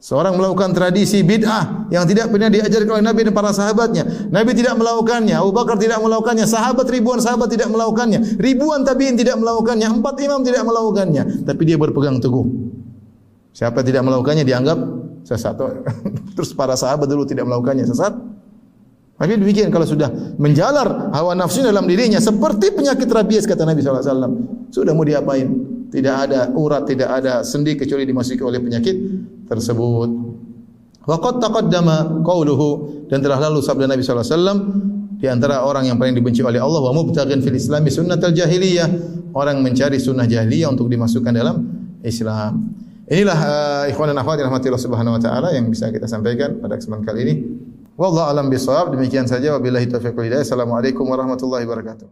[0.00, 4.32] Seorang melakukan tradisi bid'ah yang tidak pernah diajarkan oleh Nabi dan para sahabatnya.
[4.32, 9.36] Nabi tidak melakukannya, Abu Bakar tidak melakukannya, sahabat ribuan sahabat tidak melakukannya, ribuan tabi'in tidak
[9.36, 12.48] melakukannya, empat imam tidak melakukannya, tapi dia berpegang teguh.
[13.52, 14.78] Siapa tidak melakukannya dianggap
[15.20, 15.60] sesat.
[16.36, 18.16] Terus para sahabat dulu tidak melakukannya sesat.
[19.20, 20.08] Tapi demikian kalau sudah
[20.40, 24.72] menjalar hawa nafsu dalam dirinya seperti penyakit rabies kata Nabi SAW.
[24.72, 25.70] Sudah mau diapain?
[25.90, 28.96] tidak ada urat, tidak ada sendi kecuali dimasuki oleh penyakit
[29.50, 30.10] tersebut.
[31.04, 32.68] Wa qad taqaddama qauluhu
[33.10, 34.58] dan telah lalu sabda Nabi wasallam
[35.18, 38.88] di antara orang yang paling dibenci oleh Allah wa mubtaghin fil Islam sunnatul jahiliyah
[39.34, 41.56] orang mencari sunnah jahiliyah untuk dimasukkan dalam
[42.06, 42.78] Islam.
[43.10, 46.62] Inilah uh, ikhwan dan akhwat yang rahmati Allah Subhanahu wa taala yang bisa kita sampaikan
[46.62, 47.34] pada kesempatan kali ini.
[48.00, 48.96] Wallahu alam bisawab.
[48.96, 50.40] Demikian saja wabillahi taufiq wal hidayah.
[50.40, 52.08] Assalamualaikum warahmatullahi wabarakatuh.